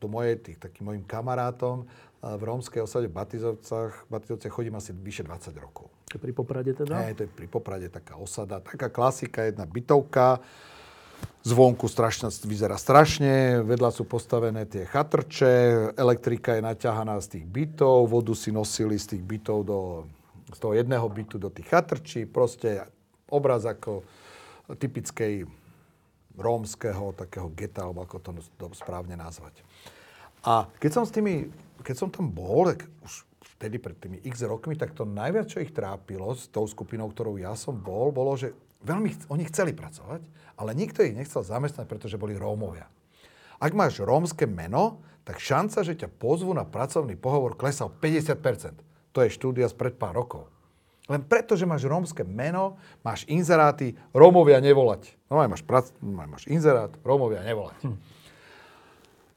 [0.00, 1.88] do mojej, tých, takým mojim kamarátom
[2.20, 5.88] v rómskej osade v Batizovcach, v Batizovciach chodím asi vyše 20 rokov.
[6.10, 7.06] To je pri Poprade teda?
[7.06, 10.42] Nie, to je pri Poprade taká osada, taká klasika, jedna bytovka,
[11.46, 18.10] Zvonku strašne, vyzerá strašne, vedľa sú postavené tie chatrče, elektrika je naťahaná z tých bytov,
[18.10, 19.80] vodu si nosili z tých bytov do,
[20.50, 22.82] z toho jedného bytu do tých chatrčí, proste
[23.30, 24.02] obraz ako
[24.74, 25.46] typickej
[26.36, 28.30] rómskeho takého geta, alebo ako to,
[28.76, 29.64] správne nazvať.
[30.46, 31.50] A keď som s tými,
[31.82, 33.26] keď som tam bol, tak už
[33.56, 37.40] vtedy pred tými x rokmi, tak to najviac, čo ich trápilo s tou skupinou, ktorou
[37.40, 38.52] ja som bol, bolo, že
[38.84, 40.22] veľmi, oni chceli pracovať,
[40.60, 42.86] ale nikto ich nechcel zamestnať, pretože boli Rómovia.
[43.56, 48.78] Ak máš rómske meno, tak šanca, že ťa pozvu na pracovný pohovor klesá o 50%.
[49.16, 50.52] To je štúdia spred pár rokov.
[51.06, 55.14] Len preto, že máš rómske meno, máš inzeráty, Rómovia nevolať.
[55.30, 57.78] No aj máš, prac, máš inzerát, Rómovia nevolať.
[57.86, 57.98] Hm.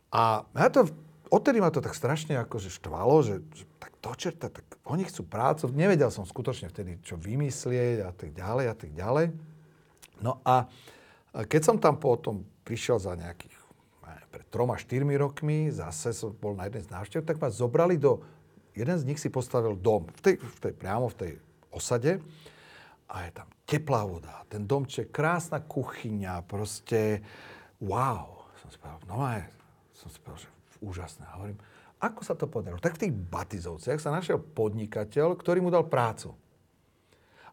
[0.10, 0.90] A ja to,
[1.30, 5.30] odtedy ma to tak strašne akože štvalo, že, že tak to čerta, tak oni chcú
[5.30, 5.70] prácu.
[5.70, 9.26] Nevedel som skutočne vtedy, čo vymyslieť a tak ďalej a tak ďalej.
[10.26, 10.66] No a
[11.46, 13.60] keď som tam potom prišiel za nejakých
[14.30, 18.22] pred troma, štyrmi rokmi, zase som bol na jeden z návštev, tak ma zobrali do...
[18.78, 21.32] Jeden z nich si postavil dom, v tej, v tej, priamo v tej
[21.72, 22.22] osade
[23.10, 27.22] a je tam teplá voda, ten domček, krásna kuchyňa, proste
[27.82, 28.50] wow.
[28.62, 29.46] Som si povedal, no aj,
[29.94, 30.50] som si povedal, že
[30.82, 31.24] úžasné.
[31.30, 31.60] A hovorím,
[32.00, 32.80] ako sa to podarilo?
[32.80, 36.32] Tak v tých Batizovciach sa našiel podnikateľ, ktorý mu dal prácu.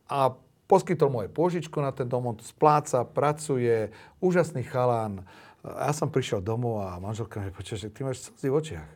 [0.07, 0.31] A
[0.71, 3.91] poskytol moje pôžičku na ten dom, on spláca, pracuje,
[4.23, 5.27] úžasný chalán.
[5.67, 8.91] Ja som prišiel domov a manželka mi počuje, že ty máš slzy v očiach.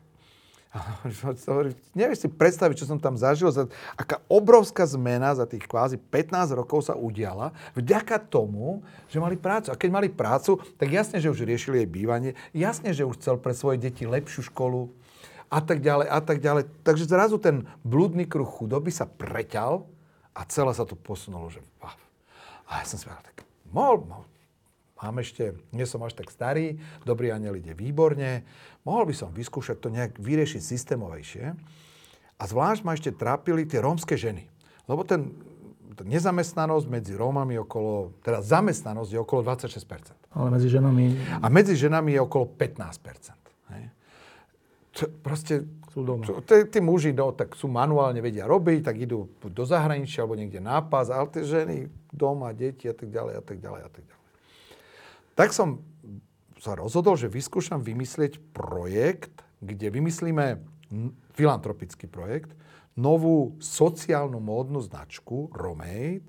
[1.99, 3.51] Nevieš si predstaviť, čo som tam zažil,
[3.99, 9.75] aká obrovská zmena za tých kvázi 15 rokov sa udiala vďaka tomu, že mali prácu.
[9.75, 13.43] A keď mali prácu, tak jasne, že už riešili jej bývanie, jasne, že už chcel
[13.43, 14.95] pre svoje deti lepšiu školu
[15.51, 16.71] a tak ďalej a tak ďalej.
[16.87, 19.83] Takže zrazu ten blúdny kruh chudoby sa preťal
[20.31, 21.59] a celé sa to posunulo, že
[22.71, 23.43] A ja som si povedal, tak
[23.75, 24.30] mohol, mohol
[25.01, 26.77] mám ešte, nie som až tak starý,
[27.09, 28.45] Dobrý aniel ide výborne,
[28.85, 31.57] mohol by som vyskúšať to nejak vyriešiť systémovejšie.
[32.41, 34.49] A zvlášť ma ešte trápili tie rómske ženy.
[34.89, 35.37] Lebo ten,
[35.93, 40.17] ten nezamestnanosť medzi Rómami okolo, teda zamestnanosť je okolo 26%.
[40.33, 41.05] Ale medzi ženami...
[41.45, 43.77] A medzi ženami je okolo 15%.
[43.77, 43.83] Hej.
[44.97, 46.25] Čo, proste sú doma.
[46.47, 50.81] Tí muži, no, tak sú manuálne vedia robiť, tak idú do zahraničia alebo niekde na
[50.81, 54.20] pás, ale tie ženy doma, deti a tak ďalej a tak ďalej a tak ďalej.
[55.41, 55.81] Tak som
[56.61, 60.61] sa rozhodol, že vyskúšam vymyslieť projekt, kde vymyslíme
[61.33, 62.53] filantropický projekt,
[62.93, 66.29] novú sociálnu módnu značku Romade,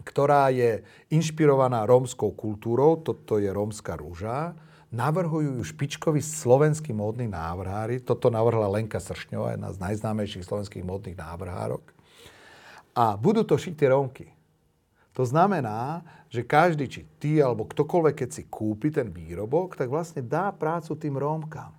[0.00, 0.80] ktorá je
[1.12, 4.56] inšpirovaná rómskou kultúrou, toto je rómska rúža,
[4.88, 8.00] navrhujú ju špičkoví slovenskí módni návrhári.
[8.00, 11.92] Toto navrhla Lenka Sršňová, jedna z najznámejších slovenských módnych návrhárok.
[12.96, 14.32] A budú to šiť tie Rómky.
[15.12, 16.00] To znamená,
[16.30, 20.98] že každý, či ty alebo ktokoľvek, keď si kúpi ten výrobok, tak vlastne dá prácu
[20.98, 21.72] tým Rómkam.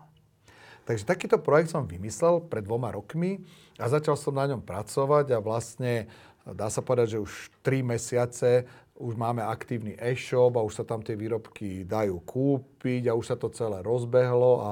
[0.88, 3.44] Takže takýto projekt som vymyslel pred dvoma rokmi
[3.76, 6.08] a začal som na ňom pracovať a vlastne
[6.48, 8.64] dá sa povedať, že už 3 mesiace
[8.98, 13.36] už máme aktívny e-shop a už sa tam tie výrobky dajú kúpiť a už sa
[13.38, 14.70] to celé rozbehlo a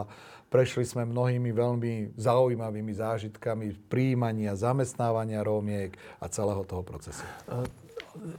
[0.50, 7.28] prešli sme mnohými veľmi zaujímavými zážitkami príjmania, zamestnávania Rómiek a celého toho procesu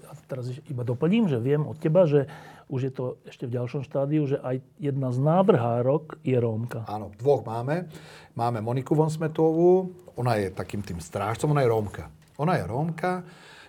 [0.09, 2.27] a teraz iba doplním, že viem od teba, že
[2.67, 6.83] už je to ešte v ďalšom štádiu, že aj jedna z návrhárok je Rómka.
[6.91, 7.87] Áno, dvoch máme.
[8.35, 12.11] Máme Moniku Vonsmetovú, ona je takým tým strážcom, ona je Rómka.
[12.37, 13.23] Ona je Rómka,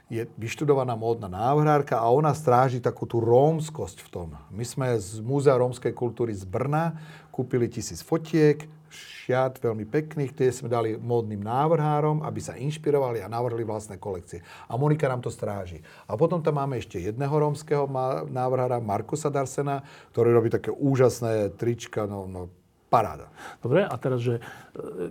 [0.07, 4.29] je vyštudovaná módna návrhárka a ona stráži takú tú rómskosť v tom.
[4.55, 6.95] My sme z Múzea rómskej kultúry z Brna
[7.31, 13.27] kúpili tisíc fotiek, šiat veľmi pekných, tie sme dali módnym návrhárom, aby sa inšpirovali a
[13.27, 14.39] navrhli vlastné kolekcie.
[14.71, 15.83] A Monika nám to stráži.
[16.07, 17.91] A potom tam máme ešte jedného rómskeho
[18.31, 19.83] návrhára, Markusa Darsena,
[20.15, 22.47] ktorý robí také úžasné trička, no, no
[22.87, 23.27] paráda.
[23.59, 24.41] Dobre, a teraz, že e,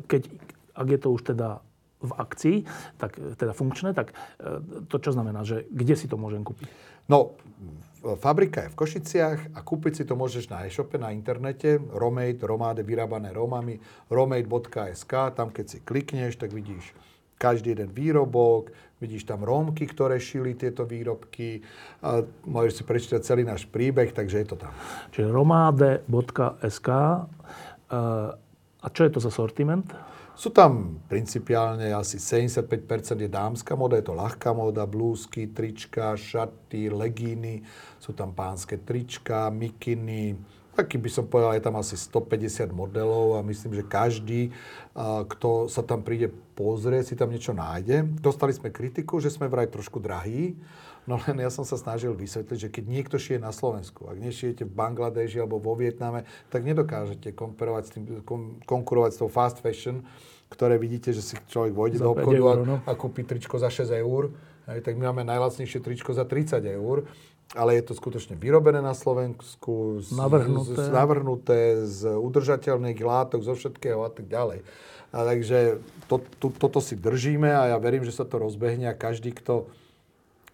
[0.09, 0.33] keď,
[0.73, 1.61] ak je to už teda
[2.07, 2.57] v akcii,
[2.97, 6.71] tak, e, teda funkčné, tak e, to čo znamená, že kde si to môžem kúpiť?
[7.07, 7.35] No,
[8.15, 12.83] fabrika je v Košiciach a kúpiť si to môžeš na e-shope, na internete, Romade, Romáde
[12.87, 16.95] vyrábané Romami, romade.sk, tam keď si klikneš, tak vidíš
[17.37, 21.61] každý jeden výrobok, vidíš tam Rómky, ktoré šili tieto výrobky,
[22.01, 24.73] a môžeš si prečítať celý náš príbeh, takže je to tam.
[25.13, 26.89] Čiže romade.sk.
[26.89, 27.99] E,
[28.81, 29.85] a čo je to za sortiment?
[30.37, 32.69] Sú tam principiálne asi 75%
[33.25, 37.65] je dámska moda, je to ľahká moda, blúzky, trička, šaty, legíny,
[37.97, 40.37] sú tam pánske trička, mikiny,
[40.77, 44.53] taký by som povedal, je tam asi 150 modelov a myslím, že každý,
[45.25, 48.05] kto sa tam príde pozrieť, si tam niečo nájde.
[48.21, 50.53] Dostali sme kritiku, že sme vraj trošku drahí,
[51.07, 54.67] No len ja som sa snažil vysvetliť, že keď niekto šije na Slovensku, ak nešijete
[54.67, 58.05] v Bangladeži alebo vo Vietname, tak nedokážete konkurovať s, tým,
[58.67, 60.03] konkurovať s tou fast fashion,
[60.51, 62.77] ktoré vidíte, že si človek vojde do obchodu eur, no.
[62.83, 64.35] a, a kúpi tričko za 6 eur.
[64.67, 67.07] Aj, tak my máme najlacnejšie tričko za 30 eur
[67.55, 70.83] ale je to skutočne vyrobené na Slovensku, z, navrhnuté.
[70.83, 74.67] Z, navrhnuté z udržateľných látok, zo všetkého a tak ďalej.
[75.15, 75.79] A takže
[76.11, 79.71] to, to, toto si držíme a ja verím, že sa to rozbehne a každý, kto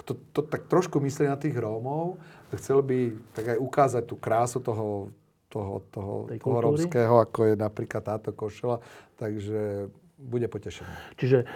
[0.02, 2.18] kto to tak trošku myslí na tých Rómov,
[2.58, 2.98] chcel by
[3.32, 5.14] tak aj ukázať tú krásu toho,
[5.46, 8.82] toho, toho, toho rómskeho, ako je napríklad táto košela.
[9.16, 9.88] Takže
[10.22, 11.18] bude potešený.
[11.18, 11.46] Čiže e,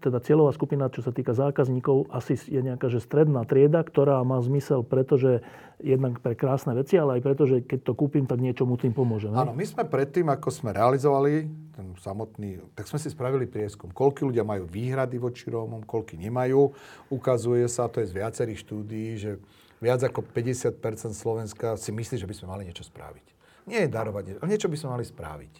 [0.00, 4.40] teda cieľová skupina, čo sa týka zákazníkov, asi je nejaká že stredná trieda, ktorá má
[4.40, 5.44] zmysel, pretože
[5.80, 8.92] jednak pre krásne veci, ale aj preto, že keď to kúpim, tak niečo mu tým
[8.92, 9.28] pomôže.
[9.28, 9.36] Ne?
[9.36, 14.32] Áno, my sme predtým, ako sme realizovali ten samotný, tak sme si spravili prieskum, koľko
[14.32, 16.72] ľudia majú výhrady voči Rómom, koľko nemajú.
[17.12, 19.40] Ukazuje sa, to je z viacerých štúdií, že
[19.80, 20.76] viac ako 50%
[21.16, 23.26] Slovenska si myslí, že by sme mali niečo spraviť.
[23.64, 25.54] Nie je darovať, ale niečo by sme mali spraviť.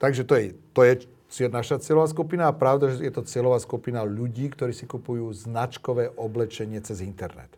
[0.00, 0.96] Takže to je, to je je
[1.38, 6.10] naša cieľová skupina a pravda, že je to cieľová skupina ľudí, ktorí si kupujú značkové
[6.18, 7.50] oblečenie cez internet.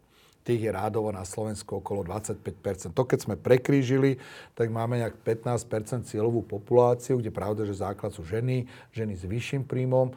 [0.42, 2.92] Tých je rádovo na Slovensku okolo 25%.
[2.92, 4.18] To keď sme prekrížili,
[4.58, 9.62] tak máme nejak 15% cieľovú populáciu, kde pravda, že základ sú ženy, ženy s vyšším
[9.64, 10.10] príjmom,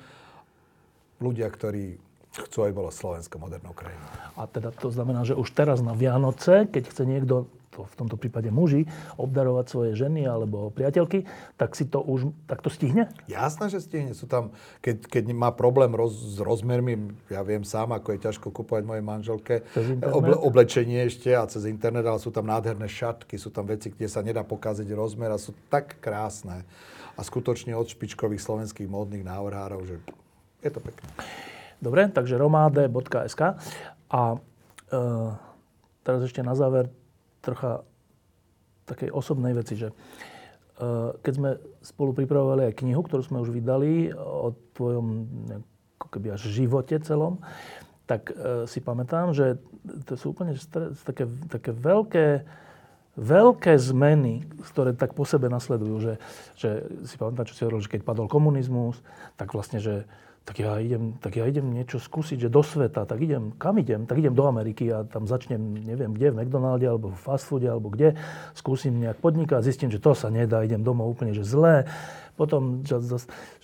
[1.22, 2.01] ľudia, ktorí
[2.36, 4.03] chcú, aby bolo Slovensko modernou krajinou.
[4.36, 8.15] A teda to znamená, že už teraz na Vianoce, keď chce niekto to v tomto
[8.15, 8.88] prípade muži,
[9.19, 11.28] obdarovať svoje ženy alebo priateľky,
[11.59, 13.11] tak si to už takto stihne?
[13.28, 14.15] Jasné, že stihne.
[14.15, 18.47] Sú tam, keď, keď má problém roz, s rozmermi, ja viem sám, ako je ťažko
[18.55, 19.55] kupovať mojej manželke
[20.07, 24.07] oble, oblečenie ešte a cez internet, ale sú tam nádherné šatky, sú tam veci, kde
[24.07, 26.63] sa nedá pokaziť rozmer a sú tak krásne.
[27.15, 29.95] A skutočne od špičkových slovenských módnych návrhárov, že
[30.63, 31.07] je to pekné.
[31.80, 33.41] Dobre, takže romáde.sk
[34.09, 34.38] a e,
[36.01, 36.89] teraz ešte na záver
[37.46, 37.86] trocha
[38.89, 39.93] takej osobnej veci, že
[41.22, 45.06] keď sme spolu pripravovali aj knihu, ktorú sme už vydali o tvojom
[45.96, 47.39] ako keby až živote celom,
[48.06, 48.30] tak
[48.70, 49.56] si pamätám, že
[50.06, 50.54] to sú úplne
[51.08, 52.26] také, také veľké
[53.16, 56.13] veľké zmeny, ktoré tak po sebe nasledujú, že,
[56.59, 56.70] že
[57.07, 58.99] si pamätám, čo si hovoril, že keď padol komunizmus,
[59.39, 60.03] tak vlastne, že
[60.45, 64.05] tak ja, idem, tak ja idem niečo skúsiť, že do sveta, tak idem, kam idem?
[64.05, 67.66] Tak idem do Ameriky a tam začnem, neviem kde, v McDonalde alebo v fast foode
[67.66, 68.13] alebo kde,
[68.53, 71.89] skúsim nejak podnikať, zistím, že to sa nedá, idem domov úplne, že zlé
[72.36, 72.99] potom, že,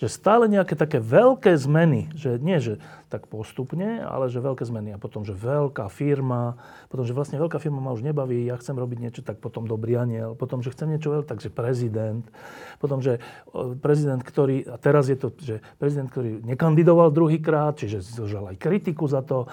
[0.08, 2.80] stále nejaké také veľké zmeny, že nie, že
[3.12, 4.96] tak postupne, ale že veľké zmeny.
[4.96, 6.56] A potom, že veľká firma,
[6.88, 10.00] potom, že vlastne veľká firma ma už nebaví, ja chcem robiť niečo, tak potom dobrý
[10.00, 12.24] aniel, potom, že chcem niečo veľké, takže prezident,
[12.80, 13.20] potom, že
[13.84, 19.04] prezident, ktorý, a teraz je to, že prezident, ktorý nekandidoval druhýkrát, čiže zožal aj kritiku
[19.04, 19.52] za to,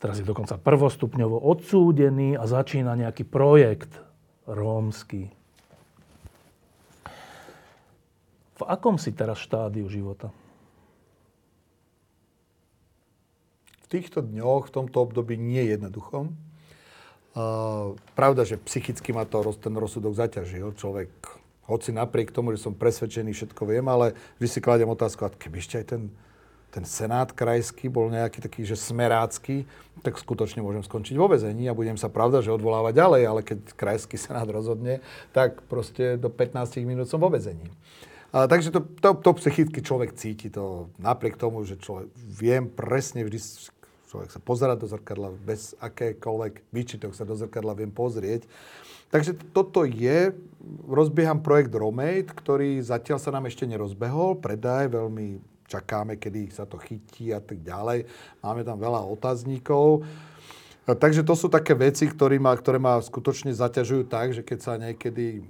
[0.00, 3.92] teraz je dokonca prvostupňovo odsúdený a začína nejaký projekt
[4.48, 5.32] rómsky,
[8.64, 10.32] V akom si teraz štádiu života?
[13.84, 16.32] V týchto dňoch, v tomto období nie jednoduchom.
[17.36, 20.72] Uh, pravda, že psychicky ma to, ten rozsudok zaťažil.
[20.80, 21.12] Človek,
[21.68, 25.60] hoci napriek tomu, že som presvedčený, všetko viem, ale vždy si kladiem otázku, a keby
[25.60, 26.02] ešte aj ten,
[26.72, 29.68] ten senát krajský bol nejaký taký, že smerácky,
[30.00, 33.76] tak skutočne môžem skončiť vo vezení a budem sa pravda, že odvolávať ďalej, ale keď
[33.76, 35.04] krajský senát rozhodne,
[35.36, 37.68] tak proste do 15 minút som vo vezení.
[38.34, 40.50] A, takže to, to, to psychicky človek cíti.
[40.50, 43.38] To, napriek tomu, že človek viem presne vždy,
[44.10, 48.50] človek sa pozera do zrkadla, bez akékoľvek výčitok sa do zrkadla viem pozrieť.
[49.14, 50.34] Takže toto je,
[50.90, 55.38] rozbieham projekt Romate, ktorý zatiaľ sa nám ešte nerozbehol, predaj, veľmi
[55.70, 58.10] čakáme, kedy sa to chytí a tak ďalej.
[58.42, 60.02] Máme tam veľa otáznikov.
[60.84, 64.74] Takže to sú také veci, ktoré ma, ktoré ma skutočne zaťažujú tak, že keď sa
[64.76, 65.46] niekedy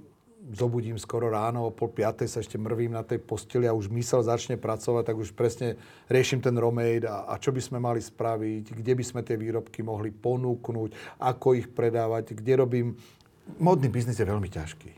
[0.53, 4.21] zobudím skoro ráno, o pol piatej sa ešte mrvím na tej posteli a už mysel
[4.21, 8.77] začne pracovať, tak už presne riešim ten romade a, a čo by sme mali spraviť,
[8.77, 12.87] kde by sme tie výrobky mohli ponúknuť, ako ich predávať, kde robím.
[13.57, 14.91] Modný biznis je veľmi ťažký.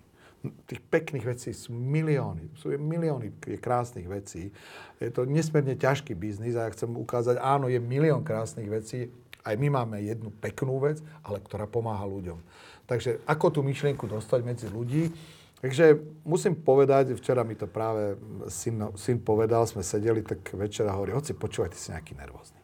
[0.47, 4.51] Tých pekných vecí sú milióny, sú milióny krásnych vecí.
[4.99, 9.11] Je to nesmierne ťažký biznis a ja chcem ukázať, áno, je milión krásnych vecí,
[9.47, 12.39] aj my máme jednu peknú vec, ale ktorá pomáha ľuďom.
[12.87, 15.11] Takže ako tú myšlienku dostať medzi ľudí,
[15.57, 18.13] Takže musím povedať, včera mi to práve
[18.45, 22.61] syn, syn povedal, sme sedeli tak večera hovorí, hoci počúvaj, ty si nejaký nervózny.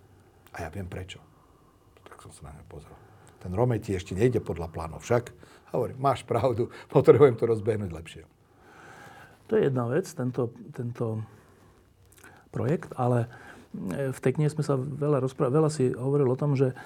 [0.53, 1.17] A ja viem prečo.
[2.05, 2.93] Tak som sa na ňa pozrel.
[3.41, 5.01] Ten Romej ti ešte nejde podľa plánov.
[5.01, 5.33] Však,
[5.73, 8.23] hovorím, máš pravdu, potrebujem to rozbehnúť lepšie.
[9.49, 11.25] To je jedna vec, tento, tento
[12.53, 13.25] projekt, ale
[14.13, 16.77] v tej knihe sme sa veľa rozprávali, veľa si hovoril o tom, že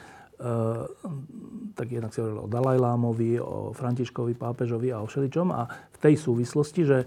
[1.73, 5.49] tak jednak si hovoril o Dalajlámovi, o Františkovi pápežovi a o všeličom.
[5.49, 6.99] A v tej súvislosti, že,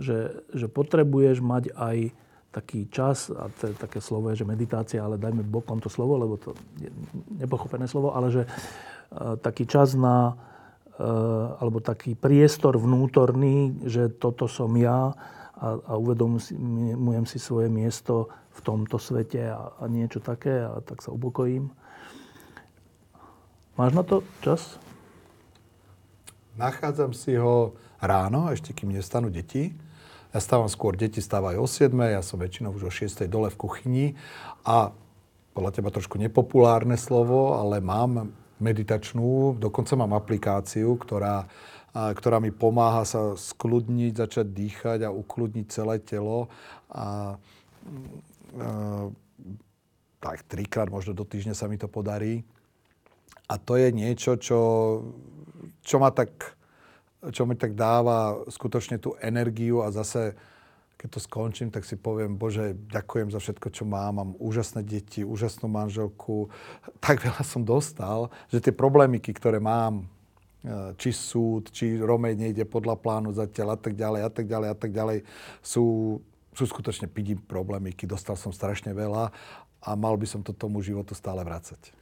[0.00, 2.12] že, že potrebuješ mať aj
[2.50, 6.18] taký čas, a to je také slovo je, že meditácia, ale dajme bokom to slovo,
[6.18, 6.50] lebo to
[6.82, 6.90] je
[7.38, 14.50] nepochopené slovo, ale že uh, taký čas na, uh, alebo taký priestor vnútorný, že toto
[14.50, 15.14] som ja
[15.54, 21.06] a, a uvedomujem si svoje miesto v tomto svete a, a niečo také a tak
[21.06, 21.70] sa upokojím.
[23.80, 24.76] Máš na to čas?
[26.60, 29.72] Nachádzam si ho ráno, ešte kým nestanú deti.
[30.36, 33.56] Ja stávam skôr, deti stávajú o 7, ja som väčšinou už o 6 dole v
[33.56, 34.06] kuchyni
[34.68, 34.92] a
[35.56, 41.48] podľa teba trošku nepopulárne slovo, ale mám meditačnú, dokonca mám aplikáciu, ktorá,
[41.96, 46.52] ktorá mi pomáha sa skľudniť, začať dýchať a ukludniť celé telo.
[46.92, 47.32] A, a,
[50.20, 52.44] tak trikrát, možno do týždňa sa mi to podarí.
[53.50, 54.60] A to je niečo, čo,
[55.82, 56.54] čo, ma tak,
[57.34, 60.38] čo mi tak dáva skutočne tú energiu a zase,
[60.94, 64.22] keď to skončím, tak si poviem, Bože, ďakujem za všetko, čo mám.
[64.22, 66.46] Mám úžasné deti, úžasnú manželku.
[67.02, 70.06] Tak veľa som dostal, že tie problémiky, ktoré mám,
[70.62, 74.68] e, či súd, či Romej nejde podľa plánu zatiaľ a tak ďalej a tak ďalej
[74.70, 75.18] a tak ďalej,
[75.58, 75.84] sú,
[76.54, 78.06] sú skutočne pidím problémiky.
[78.06, 79.34] Dostal som strašne veľa
[79.82, 81.99] a mal by som to tomu životu stále vrácať.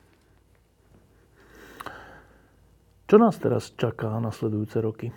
[3.09, 5.09] Čo nás teraz čaká nasledujúce roky?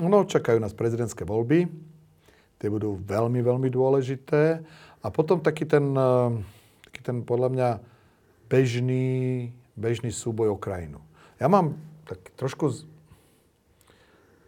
[0.00, 1.68] No, čakajú nás prezidentské voľby.
[2.56, 4.64] Tie budú veľmi, veľmi dôležité.
[5.04, 6.32] A potom taký ten, eh,
[6.88, 7.68] taký ten podľa mňa
[8.48, 10.96] bežný, bežný súboj o krajinu.
[11.36, 11.76] Ja mám
[12.08, 12.72] tak trošku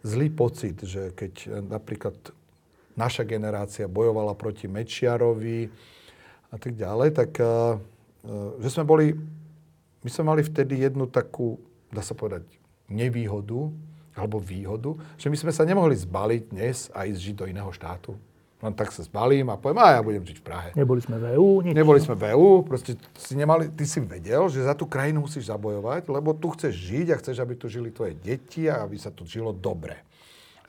[0.01, 2.17] zlý pocit, že keď eh, napríklad
[2.97, 5.69] naša generácia bojovala proti Mečiarovi
[6.49, 7.77] a tak ďalej, tak eh,
[8.65, 9.13] že sme boli
[10.05, 11.57] My sme mali vtedy jednu takú,
[11.89, 12.45] dá sa povedať,
[12.85, 13.73] nevýhodu,
[14.13, 18.13] alebo výhodu, že my sme sa nemohli zbaliť dnes a ísť žiť do iného štátu.
[18.61, 20.69] Len tak sa zbalím a poviem, a ja budem žiť v Prahe.
[20.77, 21.73] Neboli sme v EU, nič.
[21.73, 25.49] Neboli sme v EU, proste si nemali, ty si vedel, že za tú krajinu musíš
[25.49, 29.09] zabojovať, lebo tu chceš žiť a chceš, aby tu žili tvoje deti a aby sa
[29.09, 30.05] tu žilo dobre.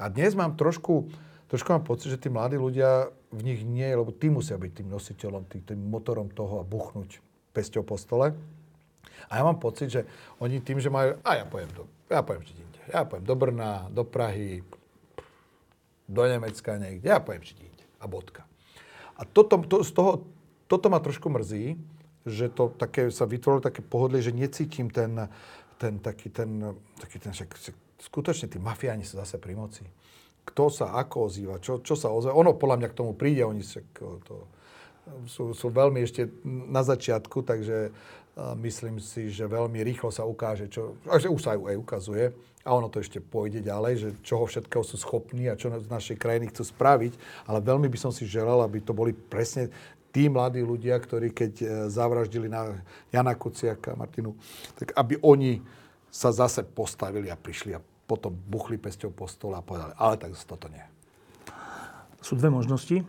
[0.01, 1.13] A dnes mám trošku,
[1.53, 4.89] trošku mám pocit, že tí mladí ľudia v nich nie, lebo tí musia byť tým
[4.89, 7.21] nositeľom, tým, tým motorom toho a buchnúť
[7.53, 8.33] pesťou po stole.
[9.27, 10.03] A ja mám pocit, že
[10.39, 12.81] oni tým, že majú, a ja poviem, do, ja poviem žiť inde.
[12.91, 14.63] Ja poviem do Brna, do Prahy,
[16.07, 17.85] do Nemecka niekde, ja žiť inde.
[17.99, 18.47] A bodka.
[19.17, 20.29] A toto, to, z toho,
[20.71, 21.75] toto ma trošku mrzí,
[22.27, 25.31] že to také, sa vytvorilo také pohodlie, že necítim ten,
[25.79, 27.55] ten taký ten, taký ten však,
[28.03, 29.87] skutočne tí mafiáni sú zase pri moci.
[30.47, 32.39] Kto sa ako ozýva, čo, čo sa ozýva.
[32.39, 34.47] Ono podľa mňa k tomu príde, oni sa, to,
[35.27, 37.95] sú, sú veľmi ešte na začiatku, takže
[38.61, 42.35] myslím si, že veľmi rýchlo sa ukáže, čo, že už sa aj ukazuje,
[42.67, 46.19] a ono to ešte pôjde ďalej, že čoho všetkého sú schopní a čo z našej
[46.19, 47.15] krajiny chcú spraviť,
[47.47, 49.71] ale veľmi by som si želal, aby to boli presne
[50.11, 52.83] tí mladí ľudia, ktorí keď e, zavraždili na
[53.15, 54.35] Jana Kuciaka Martinu,
[54.75, 55.63] tak aby oni
[56.11, 60.35] sa zase postavili a prišli a potom buchli pesťou po stole a povedali, ale tak
[60.43, 60.83] toto nie.
[62.19, 63.07] Sú dve možnosti.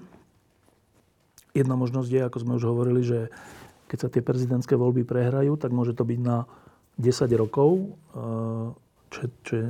[1.57, 3.33] Jedna možnosť je, ako sme už hovorili, že
[3.89, 6.45] keď sa tie prezidentské voľby prehrajú, tak môže to byť na
[7.01, 8.69] 10 rokov, eh,
[9.09, 9.67] čo, čo je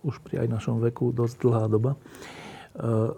[0.00, 3.12] už pri aj našom veku dosť dlhá doba, eh,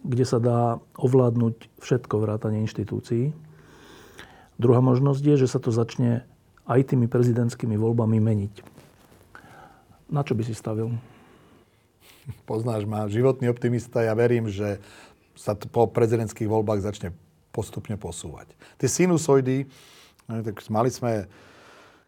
[0.00, 3.36] kde sa dá ovládnuť všetko vrátanie inštitúcií.
[4.56, 6.24] Druhá možnosť je, že sa to začne
[6.64, 8.54] aj tými prezidentskými voľbami meniť.
[10.08, 10.94] Na čo by si stavil?
[12.48, 14.00] Poznáš ma, životný optimista.
[14.02, 14.80] Ja verím, že
[15.36, 17.12] sa po prezidentských voľbách začne
[17.56, 18.52] postupne posúvať.
[18.76, 19.64] Tie sinusoidy,
[20.28, 21.24] no, tak mali sme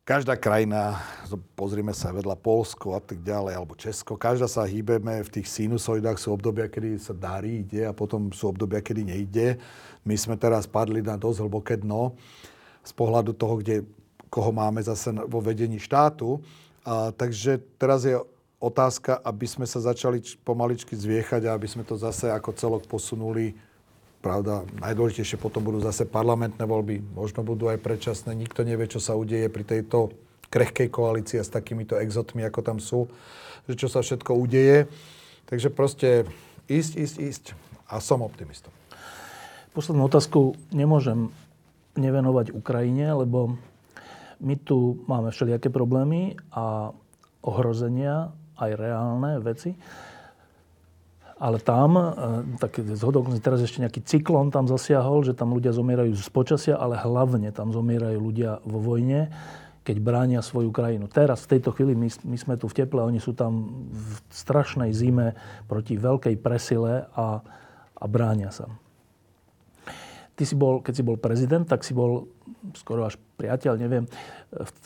[0.08, 1.04] každá krajina,
[1.52, 6.16] pozrime sa vedľa Polsko a tak ďalej, alebo Česko, každá sa hýbeme v tých sinusoidách,
[6.16, 9.60] sú obdobia, kedy sa darí, ide a potom sú obdobia, kedy nejde.
[10.08, 12.16] My sme teraz padli na dosť hlboké dno
[12.80, 13.84] z pohľadu toho, kde,
[14.32, 16.40] koho máme zase vo vedení štátu.
[16.88, 18.16] A, takže teraz je
[18.56, 23.67] otázka, aby sme sa začali pomaličky zviechať a aby sme to zase ako celok posunuli
[24.18, 28.34] Pravda, najdôležitejšie potom budú zase parlamentné voľby, možno budú aj predčasné.
[28.34, 30.10] Nikto nevie, čo sa udeje pri tejto
[30.50, 33.06] krehkej koalícii a s takýmito exotmi, ako tam sú,
[33.70, 34.90] že čo sa všetko udeje.
[35.46, 36.26] Takže proste
[36.66, 37.44] ísť, ísť, ísť.
[37.88, 38.74] A som optimistom.
[39.72, 41.30] Poslednú otázku nemôžem
[41.96, 43.56] nevenovať Ukrajine, lebo
[44.42, 46.90] my tu máme všelijaké problémy a
[47.40, 49.78] ohrozenia, aj reálne veci.
[51.38, 52.02] Ale tam, e,
[52.58, 56.98] tak zhodok, teraz ešte nejaký cyklon tam zasiahol, že tam ľudia zomierajú z počasia, ale
[56.98, 59.30] hlavne tam zomierajú ľudia vo vojne,
[59.86, 61.06] keď bránia svoju krajinu.
[61.06, 64.90] Teraz, v tejto chvíli, my, my sme tu v teple, oni sú tam v strašnej
[64.92, 65.38] zime
[65.70, 67.40] proti veľkej presile a,
[67.96, 68.68] a bránia sa.
[70.38, 72.30] Ty si bol, keď si bol prezident, tak si bol
[72.78, 74.06] skoro až priateľ, neviem,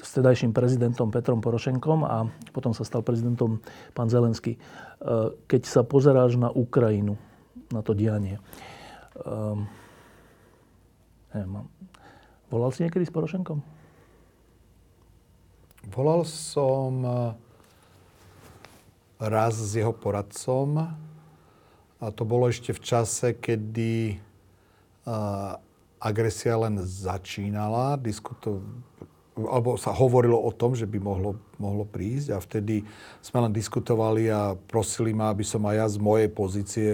[0.01, 2.25] s tedajším prezidentom Petrom Porošenkom a
[2.57, 3.61] potom sa stal prezidentom
[3.93, 4.57] pán Zelenský.
[4.57, 4.61] E,
[5.45, 7.21] keď sa pozeráš na Ukrajinu,
[7.69, 8.41] na to dianie,
[9.25, 9.69] um,
[11.37, 11.69] neviem,
[12.49, 13.61] volal si niekedy s Porošenkom?
[15.93, 17.13] Volal som e,
[19.21, 20.97] raz s jeho poradcom
[22.01, 24.17] a to bolo ešte v čase, kedy
[26.03, 28.63] agresia len začínala, diskuto,
[29.33, 32.85] alebo sa hovorilo o tom, že by mohlo, mohlo prísť a vtedy
[33.25, 36.89] sme len diskutovali a prosili ma, aby som aj ja z mojej pozície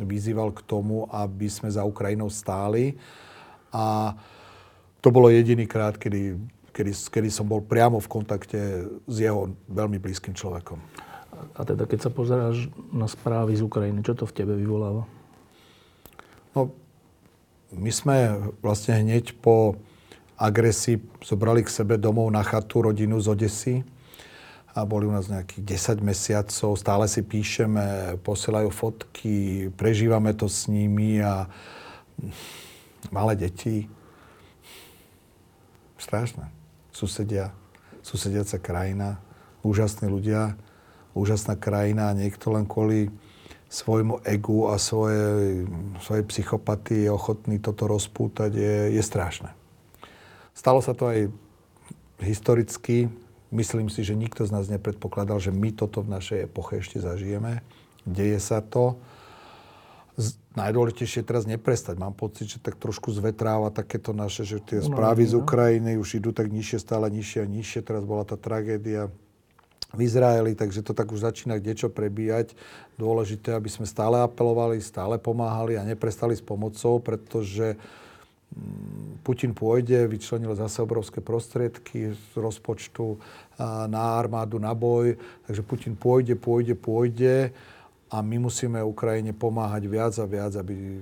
[0.00, 2.98] vyzýval k tomu, aby sme za Ukrajinou stáli.
[3.70, 4.16] A
[4.98, 6.34] to bolo jediný krát, kedy,
[6.74, 8.60] kedy, kedy som bol priamo v kontakte
[9.06, 10.78] s jeho veľmi blízkym človekom.
[11.54, 15.06] A teda keď sa pozeráš na správy z Ukrajiny, čo to v tebe vyvoláva?
[16.56, 16.74] No,
[17.72, 18.16] my sme
[18.64, 19.76] vlastne hneď po
[20.40, 23.74] agresii zobrali k sebe domov na chatu rodinu z Odesy
[24.72, 30.70] a boli u nás nejakých 10 mesiacov, stále si píšeme, posielajú fotky, prežívame to s
[30.70, 31.50] nimi a
[33.10, 33.90] malé deti.
[35.98, 36.46] Strašné.
[36.94, 37.50] Susedia,
[38.06, 39.18] susediaca krajina,
[39.66, 40.54] úžasní ľudia,
[41.12, 43.10] úžasná krajina a niekto len kvôli
[43.68, 45.64] svojmu egu a svoje,
[46.00, 49.52] svoje psychopatii je ochotný toto rozpútať, je, je strašné.
[50.56, 51.28] Stalo sa to aj
[52.24, 53.12] historicky.
[53.52, 57.60] Myslím si, že nikto z nás nepredpokladal, že my toto v našej epoche ešte zažijeme.
[58.08, 58.96] Deje sa to.
[60.56, 62.00] najdôležitejšie je teraz neprestať.
[62.00, 66.34] Mám pocit, že tak trošku zvetráva takéto naše, že tie správy z Ukrajiny už idú
[66.34, 67.80] tak nižšie, stále nižšie a nižšie.
[67.84, 69.12] Teraz bola tá tragédia
[69.88, 72.52] v Izraeli, takže to tak už začína niečo prebíjať.
[73.00, 77.72] Dôležité, aby sme stále apelovali, stále pomáhali a neprestali s pomocou, pretože
[78.52, 83.16] mm, Putin pôjde, vyčlenil zase obrovské prostriedky z rozpočtu
[83.88, 85.16] na armádu, na boj,
[85.48, 87.36] takže Putin pôjde, pôjde, pôjde
[88.12, 91.00] a my musíme Ukrajine pomáhať viac a viac, aby,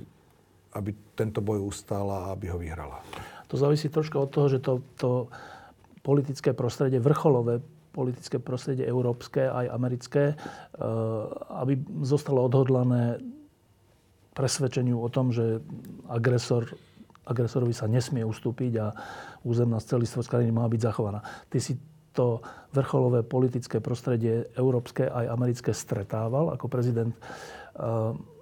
[0.79, 3.03] aby tento boj ustala a aby ho vyhrala.
[3.51, 5.11] To závisí troška od toho, že to, to
[6.03, 7.63] politické prostredie, vrcholové
[7.97, 10.37] politické prostredie európske aj americké, eh,
[11.57, 13.17] aby zostalo odhodlané
[14.37, 15.65] presvedčeniu o tom, že
[16.13, 16.69] agresor,
[17.25, 18.93] agresorovi sa nesmie ustúpiť a
[19.49, 21.25] územná celistvosť krajiny má byť zachovaná.
[21.49, 21.81] Ty si
[22.13, 22.45] to
[22.77, 27.17] vrcholové politické prostredie európske aj americké stretával ako prezident.
[27.17, 28.37] Eh,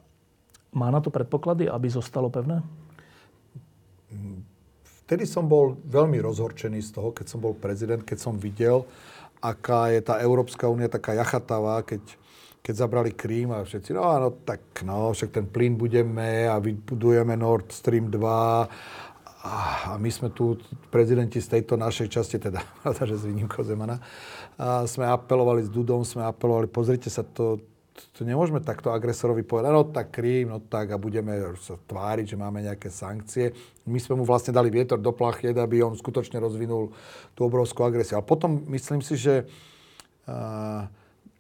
[0.75, 2.59] má na to predpoklady, aby zostalo pevné?
[5.05, 8.89] Vtedy som bol veľmi rozhorčený z toho, keď som bol prezident, keď som videl,
[9.45, 12.01] aká je tá Európska únia taká jachatavá, keď,
[12.65, 17.37] keď zabrali Krím a všetci, no áno, tak no, však ten plyn budeme a vybudujeme
[17.37, 19.05] Nord Stream 2
[19.45, 19.57] a
[20.01, 20.57] my sme tu,
[20.89, 22.65] prezidenti z tejto našej časti, teda,
[23.09, 24.01] že s výnimkou Zemana,
[24.57, 27.61] a sme apelovali s Dudom, sme apelovali, pozrite sa, to,
[27.95, 32.37] to nemôžeme takto agresorovi povedať, no tak Krím, no tak a budeme sa tváriť, že
[32.37, 33.55] máme nejaké sankcie.
[33.87, 36.91] My sme mu vlastne dali vietor do plachiet, aby on skutočne rozvinul
[37.39, 38.19] tú obrovskú agresiu.
[38.19, 40.91] Ale potom myslím si, že uh,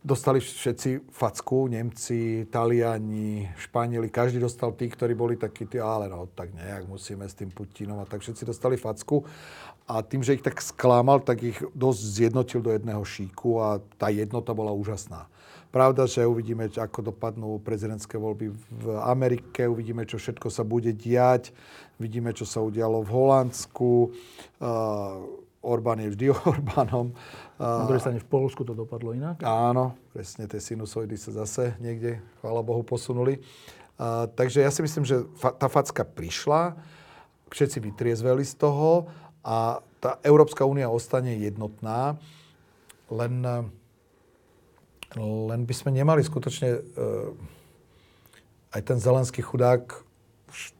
[0.05, 6.30] dostali všetci facku, Nemci, Taliani, Španieli, každý dostal tí, ktorí boli takí, tí, ale no
[6.30, 9.26] tak nejak musíme s tým Putinom a tak všetci dostali facku.
[9.90, 14.09] A tým, že ich tak sklámal, tak ich dosť zjednotil do jedného šíku a tá
[14.09, 15.28] jednota bola úžasná.
[15.74, 21.50] Pravda, že uvidíme, ako dopadnú prezidentské voľby v Amerike, uvidíme, čo všetko sa bude diať,
[21.98, 24.14] vidíme, čo sa udialo v Holandsku.
[24.62, 27.10] Uh, Orbán je vždy Orbánom.
[27.58, 29.42] Uh, Na druhej strane v Polsku to dopadlo inak.
[29.42, 33.42] Áno, presne tie sinusoidy sa zase niekde, chvála Bohu, posunuli.
[33.98, 36.78] Uh, takže ja si myslím, že fa- tá facka prišla,
[37.50, 39.10] všetci vytriezveli z toho
[39.42, 42.14] a tá Európska únia ostane jednotná,
[43.10, 43.42] len
[45.18, 47.30] len by sme nemali skutočne uh,
[48.74, 50.04] aj ten zelenský chudák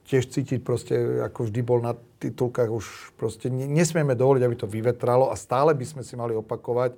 [0.05, 5.33] tiež cítiť proste, ako vždy bol na titulkách, už proste nesmieme dovoliť, aby to vyvetralo
[5.33, 6.95] a stále by sme si mali opakovať,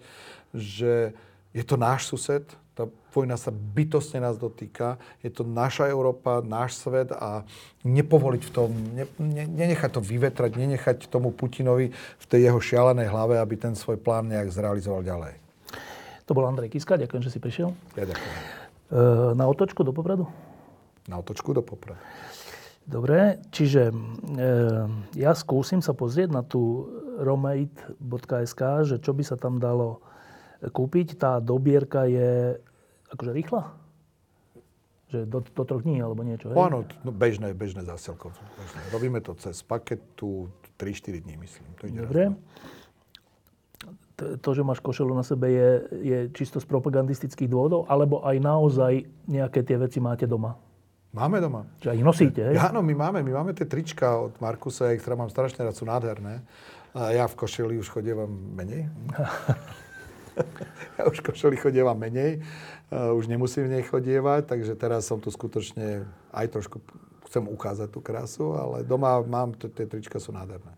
[0.52, 1.14] že
[1.54, 2.44] je to náš sused,
[2.76, 2.84] tá
[3.16, 7.48] vojna sa bytostne nás dotýka, je to naša Európa, náš svet a
[7.88, 13.08] nepovoliť v tom, ne, ne, nenechať to vyvetrať, nenechať tomu Putinovi v tej jeho šialenej
[13.08, 15.45] hlave, aby ten svoj plán nejak zrealizoval ďalej.
[16.26, 17.70] To bol Andrej Kiska, ďakujem, že si prišiel.
[17.94, 18.34] Ja ďakujem.
[18.90, 20.26] E, na otočku do Popradu?
[21.06, 22.02] Na otočku do Popradu.
[22.86, 23.94] Dobre, čiže e,
[25.18, 26.86] ja skúsim sa pozrieť na tú
[27.18, 30.02] romate.sk, že čo by sa tam dalo
[30.62, 31.18] kúpiť.
[31.18, 32.58] Tá dobierka je
[33.10, 33.62] akože rýchla?
[35.14, 36.58] Že do, do troch dní alebo niečo, hej?
[36.58, 38.34] Áno, no, bežné, bežné zásielko.
[38.90, 41.66] Robíme to cez paketu 3-4 dní, myslím.
[41.78, 42.24] To ide Dobre.
[42.30, 42.38] Raz,
[44.16, 48.92] to, že máš košelu na sebe, je, je čisto z propagandistických dôvodov, alebo aj naozaj
[49.28, 50.56] nejaké tie veci máte doma?
[51.16, 51.64] Máme doma.
[51.80, 52.56] Čiže ich nosíte, hej?
[52.60, 53.24] Áno, my máme.
[53.24, 56.44] My máme tie trička od Markusa, ktoré mám strašne rád, sú nádherné.
[56.92, 58.88] A ja v košeli už chodievam menej.
[61.00, 62.40] ja už v košeli chodievam menej.
[62.92, 66.04] Už nemusím v nej chodievať, takže teraz som tu skutočne
[66.36, 66.84] aj trošku
[67.28, 70.72] chcem ukázať tú krásu, ale doma mám, tie trička sú nádherné.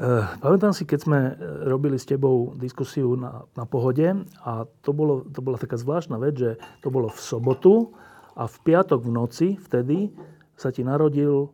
[0.00, 1.32] Eh, pamätám si, keď sme eh,
[1.68, 6.34] robili s tebou diskusiu na, na pohode a to, bolo, to bola taká zvláštna vec,
[6.40, 7.92] že to bolo v sobotu
[8.32, 10.08] a v piatok v noci vtedy
[10.56, 11.52] sa ti narodil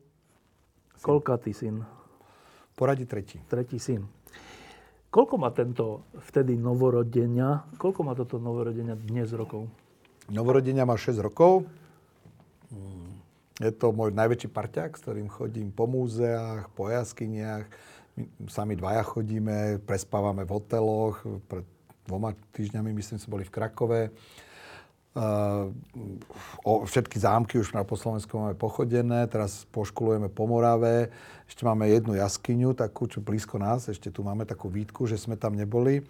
[1.03, 1.82] koľkatý syn?
[2.78, 3.43] Poradí tretí.
[3.51, 4.07] Tretí syn.
[5.11, 9.66] Koľko má tento vtedy novorodenia, koľko má toto novorodenia dnes rokov?
[10.28, 11.64] Novorodenia má 6 rokov.
[13.59, 17.66] Je to môj najväčší parťák, s ktorým chodím po múzeách, po jaskyniach,
[18.19, 21.23] my sami dvaja chodíme, prespávame v hoteloch.
[21.47, 24.01] Pred dvoma týždňami, myslím, sme boli v Krakove.
[25.19, 25.75] Uh,
[26.62, 31.11] o, všetky zámky už na po Slovensku máme pochodené, teraz poškulujeme po Morave,
[31.49, 35.35] ešte máme jednu jaskyňu, takú, čo blízko nás, ešte tu máme takú výtku, že sme
[35.35, 36.07] tam neboli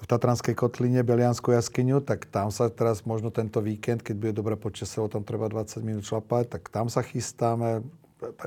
[0.00, 4.56] v Tatranskej kotline Belianskú jaskyňu, tak tam sa teraz možno tento víkend, keď bude dobré
[4.56, 7.84] počasie, tam treba 20 minút šlapať, tak tam sa chystáme,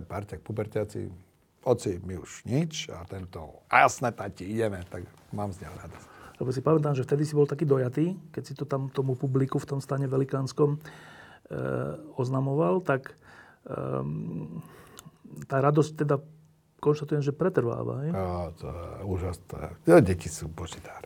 [0.09, 1.14] parťak, pubertiaci,
[1.64, 6.07] oci, my už nič a tento, a jasné, tati, ideme, tak mám z neho radosť.
[6.41, 9.61] Lebo si pamätám, že vtedy si bol taký dojatý, keď si to tam tomu publiku
[9.61, 10.82] v tom stane velikánskom
[12.18, 13.14] oznamoval, tak
[13.68, 14.64] um,
[15.47, 16.16] tá radosť teda
[16.80, 18.03] konštatujem, že pretrváva.
[18.07, 18.11] Hej?
[18.11, 19.61] A, to je úžasné.
[19.88, 21.03] Ja, deti sú božidár.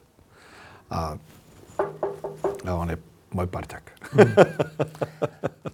[0.89, 1.19] A,
[2.65, 2.97] a on je
[3.33, 3.93] môj parťak.
[4.15, 4.33] Mm.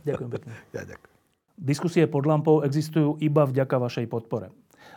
[0.07, 0.51] ďakujem pekne.
[0.75, 1.11] Ja ďakujem.
[1.53, 4.51] Diskusie pod lampou existujú iba vďaka vašej podpore.